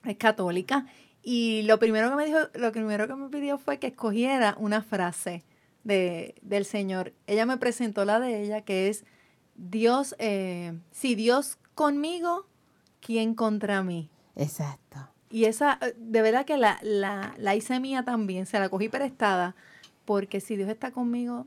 [0.05, 0.87] Es católica.
[1.23, 4.83] Y lo primero que me dijo, lo primero que me pidió fue que escogiera una
[4.83, 5.43] frase
[5.87, 7.13] de, del Señor.
[7.27, 9.05] Ella me presentó la de ella, que es
[9.55, 12.47] Dios, eh, si Dios conmigo,
[13.01, 14.11] ¿quién contra mí?
[14.35, 14.99] Exacto.
[15.31, 18.89] Y esa, eh, de verdad que la, la, la hice mía también, se la cogí
[18.89, 19.55] prestada,
[20.05, 21.47] porque si Dios está conmigo,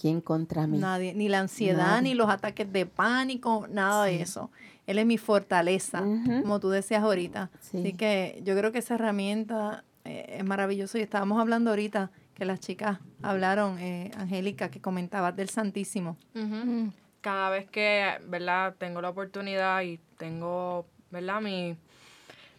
[0.00, 0.78] ¿Quién contra mí?
[0.78, 2.02] nadie, ni la ansiedad, Nadie.
[2.10, 4.50] ni los ataques de pánico, nada de eso.
[4.86, 6.02] Él es mi fortaleza,
[6.42, 7.50] como tú decías ahorita.
[7.60, 7.78] Sí.
[7.78, 10.98] Así que yo creo que esa herramienta eh, es maravillosa.
[10.98, 12.10] Y estábamos hablando ahorita
[12.40, 16.16] que las chicas hablaron, eh, Angélica, que comentabas del Santísimo.
[16.32, 16.88] Mm.
[17.20, 18.74] Cada vez que, ¿verdad?
[18.78, 21.42] Tengo la oportunidad y tengo, ¿verdad?
[21.42, 21.76] Mi,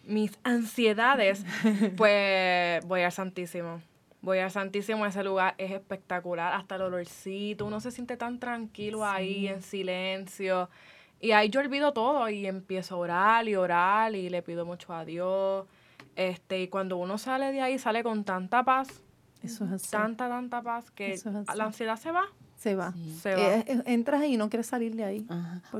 [0.04, 1.44] mis ansiedades,
[1.96, 3.82] pues voy al Santísimo.
[4.20, 9.04] Voy al Santísimo, ese lugar es espectacular, hasta el olorcito, uno se siente tan tranquilo
[9.04, 10.70] ahí, en silencio.
[11.18, 14.92] Y ahí yo olvido todo y empiezo a orar y orar y le pido mucho
[14.92, 15.66] a Dios.
[16.14, 19.02] Este, y cuando uno sale de ahí, sale con tanta paz,
[19.42, 19.90] Eso es así.
[19.90, 22.24] tanta, tanta paz, que es la ansiedad se va.
[22.56, 22.92] Se va.
[22.92, 23.18] Sí.
[23.20, 23.40] Se va.
[23.42, 25.26] Eh, eh, entras ahí y no quieres salir de ahí.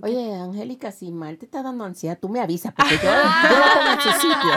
[0.01, 3.11] Oye, Angélica, si Mal te está dando ansiedad, tú me avisas, porque yo, yo
[3.59, 4.53] lo pongo en su sitio.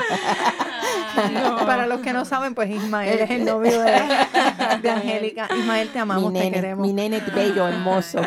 [1.67, 3.91] Para los que no saben, pues Ismael es el novio de,
[4.81, 5.47] de Angélica.
[5.55, 6.87] Ismael, te amamos, mi te nene, queremos.
[6.87, 8.21] mi nene bello, hermoso.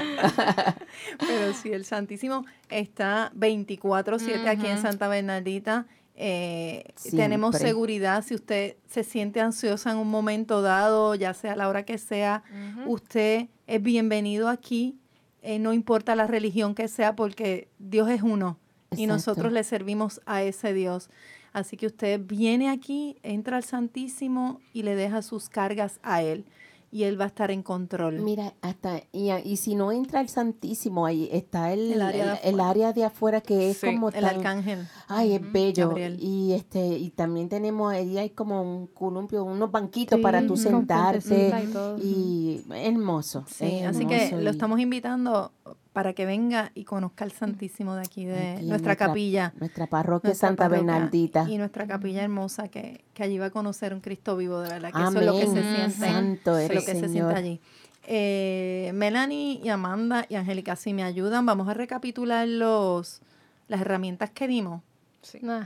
[1.18, 4.79] Pero sí, el Santísimo está 24-7 aquí en.
[4.79, 5.87] Santa Bernardita.
[6.21, 11.57] Eh, tenemos seguridad si usted se siente ansiosa en un momento dado, ya sea a
[11.57, 12.43] la hora que sea,
[12.87, 14.99] usted es bienvenido aquí,
[15.43, 18.59] eh, no importa la religión que sea, porque Dios es uno
[18.97, 21.09] y nosotros le servimos a ese Dios.
[21.53, 26.45] Así que usted viene aquí, entra al Santísimo y le deja sus cargas a Él
[26.91, 28.20] y Él va a estar en control.
[28.20, 32.30] Mira, hasta, y, y si no entra el Santísimo, ahí está el, El área de
[32.32, 32.70] el- el afuera.
[32.70, 34.86] área de afuera que es Sí, como El tan- arcángel.
[35.07, 35.89] Ay, es bello.
[35.89, 36.16] Gabriel.
[36.20, 40.57] Y este y también tenemos ahí hay como un columpio, unos banquitos Sí, para tú
[40.57, 41.99] sentarte y todo.
[41.99, 43.45] y hermoso.
[43.49, 45.53] Sí, así que lo estamos invitando
[45.99, 49.53] para que venga y conozca el Santísimo de aquí, de aquí nuestra, capilla.
[49.59, 51.51] Nuestra parroquia nuestra Santa parroquia Bernardita.
[51.51, 54.92] Y nuestra capilla hermosa que, que allí va a conocer un Cristo vivo, de verdad,
[54.92, 56.09] que eso es lo que se siente.
[56.09, 57.61] Santo es eres, lo que se siente allí.
[58.07, 63.20] Eh, Melanie y Amanda y Angélica, si me ayudan, vamos a recapitular los
[63.66, 64.84] las herramientas que dimos.
[65.22, 65.40] Sí.
[65.42, 65.64] Nah.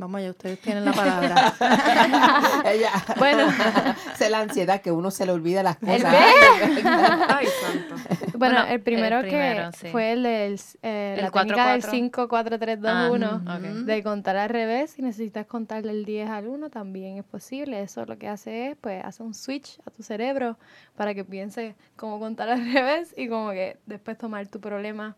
[0.00, 1.52] Vamos allá, ustedes tienen la palabra.
[2.64, 3.46] Ella- Bueno.
[4.20, 6.04] es la ansiedad que uno se le olvida las cosas.
[6.14, 7.94] Ay, santo.
[8.38, 9.88] Bueno, Bueno, el primero, el primero, que sí.
[9.88, 11.90] fue el del eh, El la técnica del 4-4.
[11.90, 13.34] 5, 4, 3, 2, Ah, 1.
[13.36, 13.60] ok.
[13.84, 17.82] De contar al revés, si necesitas contar del 10 al 1, también es posible.
[17.82, 20.58] Eso lo que hace es, pues, hace un switch a tu cerebro
[20.96, 25.16] para que piense cómo contar al revés y como que después tomar tu problema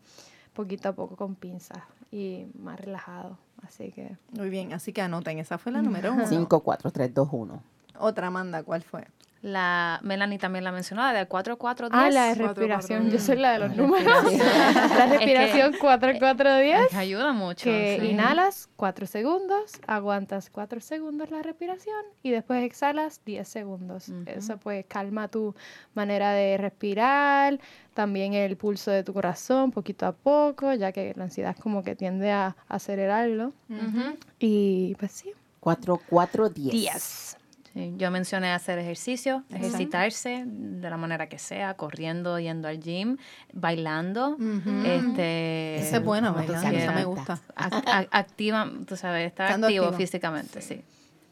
[0.53, 1.79] poquito a poco con pinzas
[2.13, 3.39] y más relajado.
[3.65, 6.27] Así que Muy bien, así que anoten, esa fue la número uno.
[6.27, 7.63] 5, 4, 3, 2, 1.
[7.99, 9.07] Otra Amanda, ¿cuál fue?
[9.43, 11.89] La Melanie también la mencionó, la de 4-4-10.
[11.91, 13.01] Ah, la de respiración.
[13.01, 14.23] cuatro, Yo soy la de los números.
[14.23, 14.97] respiración.
[14.97, 16.87] la respiración 4-4-10.
[16.87, 17.65] Que ayuda mucho.
[17.65, 18.07] Que sí.
[18.07, 24.07] inhalas 4 segundos, aguantas 4 segundos la respiración y después exhalas 10 segundos.
[24.07, 24.23] Ujú.
[24.27, 25.53] Eso pues calma tu
[25.93, 27.59] manera de respirar,
[27.93, 31.97] también el pulso de tu corazón poquito a poco, ya que la ansiedad como que
[31.97, 33.51] tiende a acelerarlo.
[33.69, 34.17] Ujú.
[34.39, 36.71] Y pues sí, 4, 4, 10.
[36.71, 37.37] 10.
[37.73, 43.17] Sí, yo mencioné hacer ejercicio, ejercitarse de la manera que sea, corriendo, yendo al gym,
[43.51, 44.37] bailando.
[44.83, 47.39] este, Ese es bueno, bailar, esa me gusta.
[47.55, 49.97] ac- ac- activa, tú sabes, estar Estando activo, activo.
[49.97, 50.83] físicamente, sí.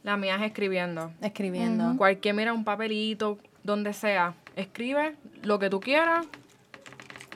[0.03, 1.11] La mía es escribiendo.
[1.21, 1.95] Escribiendo.
[1.95, 6.25] Cualquier, mira, un papelito, donde sea, escribe lo que tú quieras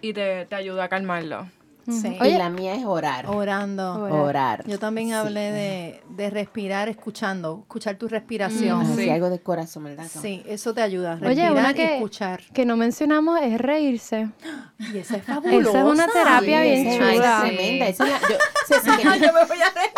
[0.02, 1.48] y te, te ayuda a calmarlo.
[1.88, 2.18] Sí.
[2.20, 3.28] Y la mía es orar.
[3.28, 4.06] Orando.
[4.24, 4.64] Orar.
[4.68, 5.14] Yo también Sí.
[5.14, 8.96] hablé de, de respirar escuchando, escuchar tu respiración.
[8.96, 9.08] Sí.
[9.10, 10.08] algo de corazón, ¿verdad?
[10.10, 11.18] Sí, eso te ayuda.
[11.22, 12.42] Oye, Respirar una y que, escuchar.
[12.54, 14.30] que no mencionamos es reírse.
[14.94, 15.70] Y esa es fabulosa.
[15.70, 17.14] Esa es una terapia Sí, bien esa chula.
[17.14, 17.56] Es Ay, sí.
[17.56, 17.88] tremenda.
[17.88, 18.28] Esa es la, yo,
[18.68, 19.94] Ceci, que- Yo me voy a reír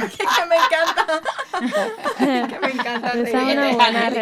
[0.00, 1.20] porque es que me encanta.
[2.50, 3.58] que me encanta Esa es reír.
[3.58, 4.08] una buena.
[4.08, 4.12] ¿eh?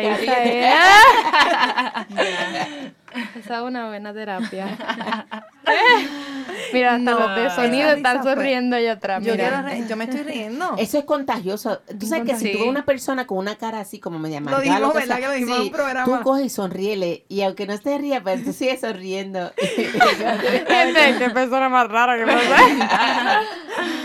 [3.39, 4.67] Esa es una buena terapia.
[6.73, 9.23] Mira, hasta No, los de sonido están sonriendo allá atrás.
[9.25, 10.75] Yo, re- yo me estoy riendo.
[10.79, 11.81] Eso es contagioso.
[11.99, 14.63] Tú sabes que si tú ves una persona con una cara así como media amargada,
[14.63, 15.17] dijimos, lo que ¿verdad?
[15.17, 16.05] sea, Que lo dijimos en un programa.
[16.19, 17.25] Tú coges y sonríele.
[17.29, 19.53] Y aunque no te rías, pero tú sigues sonriendo.
[19.57, 23.43] Gente, qué persona más rara que pasa.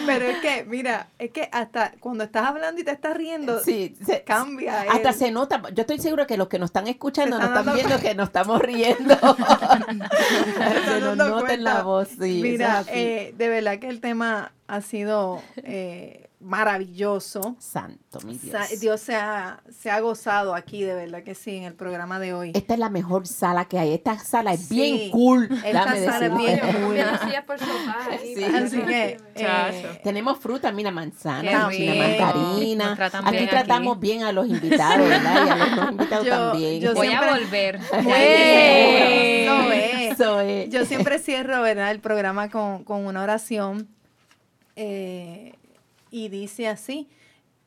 [0.06, 3.96] Pero es que, mira, es que hasta cuando estás hablando y te estás riendo, sí,
[4.06, 4.82] se- cambia.
[4.84, 5.62] Hasta el- se nota.
[5.74, 8.62] Yo estoy seguro que los que nos están escuchando nos están viendo que nos estamos
[8.62, 8.95] riendo.
[10.86, 12.10] se nos nota en la voz.
[12.10, 17.56] Sí, Mira, eh, de verdad que el tema ha sido eh, maravilloso.
[17.60, 18.80] Santo, mi Dios.
[18.80, 22.34] Dios se ha, se ha gozado aquí, de verdad que sí, en el programa de
[22.34, 22.52] hoy.
[22.54, 23.94] Esta es la mejor sala que hay.
[23.94, 25.50] Esta sala es Sí, bien cool.
[25.66, 26.96] esta sala es bien cool.
[28.36, 28.44] Sí.
[28.44, 31.96] Así que, eh, Tenemos fruta, mira, manzana, rico.
[31.96, 32.94] mandarina.
[32.94, 34.02] Aquí bien tratamos aquí.
[34.08, 35.46] bien a los invitados, ¿verdad?
[35.46, 36.82] Y a los no invitados Yo- también.
[36.82, 37.80] yo Voy siempre- a volver.
[38.08, 39.46] ¡Eh!
[39.46, 40.12] Eso es.
[40.12, 40.70] Eso es.
[40.70, 41.92] Yo siempre cierro, ¿verdad?
[41.92, 43.88] El programa con, con una oración
[44.76, 45.54] eh,
[46.16, 47.10] y dice así,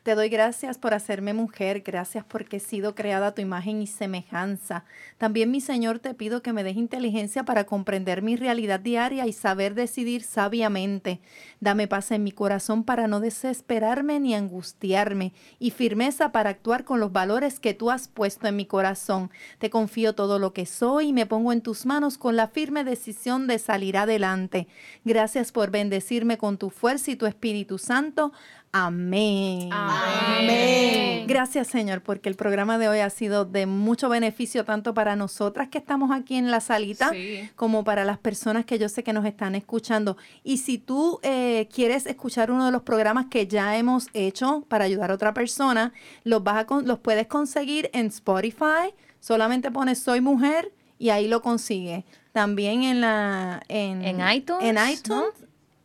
[0.08, 3.86] te doy gracias por hacerme mujer, gracias porque he sido creada a tu imagen y
[3.86, 4.86] semejanza.
[5.18, 9.34] También, mi Señor, te pido que me des inteligencia para comprender mi realidad diaria y
[9.34, 11.20] saber decidir sabiamente.
[11.60, 17.00] Dame paz en mi corazón para no desesperarme ni angustiarme y firmeza para actuar con
[17.00, 19.30] los valores que tú has puesto en mi corazón.
[19.58, 22.82] Te confío todo lo que soy y me pongo en tus manos con la firme
[22.82, 24.68] decisión de salir adelante.
[25.04, 28.32] Gracias por bendecirme con tu fuerza y tu Espíritu Santo.
[28.72, 29.70] Amén.
[29.72, 31.26] Amén.
[31.26, 35.68] Gracias, Señor, porque el programa de hoy ha sido de mucho beneficio tanto para nosotras
[35.68, 37.48] que estamos aquí en la salita Sí.
[37.56, 40.16] como para las personas que yo sé que nos están escuchando.
[40.42, 44.84] Y si tú eh, quieres escuchar uno de los programas que ya hemos hecho para
[44.84, 45.92] ayudar a otra persona,
[46.24, 48.92] los, vas a con- los puedes conseguir en Spotify.
[49.20, 52.04] Solamente pones Soy Mujer y ahí lo consigues.
[52.32, 54.88] También en la en, En iTunes, en ¿no?
[54.90, 55.30] iTunes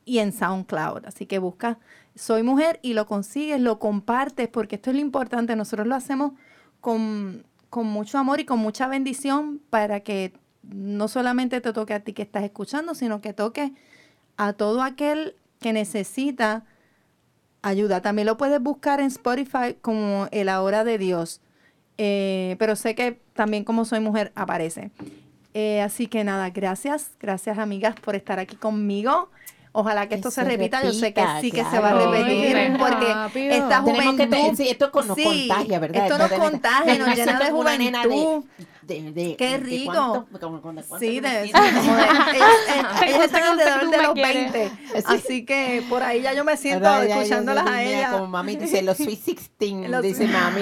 [0.05, 1.05] y en SoundCloud.
[1.05, 1.79] Así que busca
[2.15, 5.55] Soy Mujer y lo consigues, lo compartes, porque esto es lo importante.
[5.55, 6.33] Nosotros lo hacemos
[6.81, 10.33] con, con mucho amor y con mucha bendición para que
[10.63, 13.73] no solamente te toque a ti que estás escuchando, sino que toque
[14.37, 16.65] a todo aquel que necesita
[17.61, 18.01] ayuda.
[18.01, 21.41] También lo puedes buscar en Spotify como El Ahora de Dios.
[21.97, 24.91] Eh, pero sé que también como soy mujer aparece.
[25.53, 29.29] Eh, así que nada, gracias, gracias amigas por estar aquí conmigo.
[29.75, 30.83] Ojalá que Que esto se, se repita.
[30.83, 32.11] Yo sé que repita, sí que se va a claro.
[32.11, 33.53] repetir Oye, porque rápido.
[33.55, 34.55] esta que juventud...
[34.57, 36.03] sí, esto nos sí, contagia, ¿verdad?
[36.03, 38.43] Esto nos de contagia, nos llena de de- juventud.
[38.83, 39.93] de- de- Qué de rico.
[39.93, 41.73] cuánto- de cuánto Sí, de, me sí, como de-
[43.17, 44.53] Cuánto alrededor de los quieres.
[44.53, 44.71] 20.
[45.05, 48.11] Así que por ahí ya yo me siento escuchándolas a ellas.
[48.13, 50.61] Como mami dice, los Sweet 16, Los dice mami.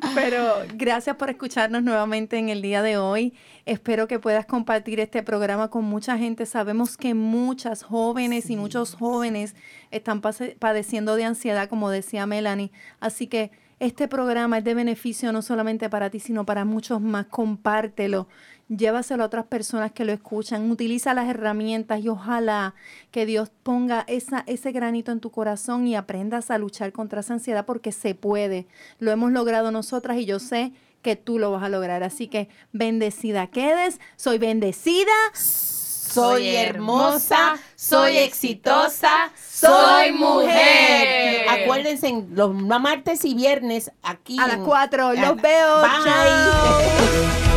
[0.14, 3.34] Pero gracias por escucharnos nuevamente en el día de hoy.
[3.66, 6.46] Espero que puedas compartir este programa con mucha gente.
[6.46, 9.54] Sabemos que muchas jóvenes y muchos jóvenes
[9.90, 12.70] están pase- padeciendo de ansiedad, como decía Melanie.
[13.00, 17.26] Así que este programa es de beneficio no solamente para ti, sino para muchos más.
[17.26, 18.28] Compártelo.
[18.74, 20.70] Llévaselo a otras personas que lo escuchan.
[20.70, 22.74] Utiliza las herramientas y ojalá
[23.10, 27.34] que Dios ponga esa, ese granito en tu corazón y aprendas a luchar contra esa
[27.34, 28.66] ansiedad porque se puede.
[29.00, 32.04] Lo hemos logrado nosotras y yo sé que tú lo vas a lograr.
[32.04, 33.98] Así que bendecida quedes.
[34.16, 35.10] Soy bendecida.
[35.34, 41.48] Soy hermosa, soy exitosa, Soy mujer.
[41.48, 44.36] Acuérdense, los martes y viernes aquí.
[44.40, 45.06] A las en- 4.
[45.08, 45.80] a- Los veo.
[45.82, 46.04] Bye.
[46.04, 47.49] Chao.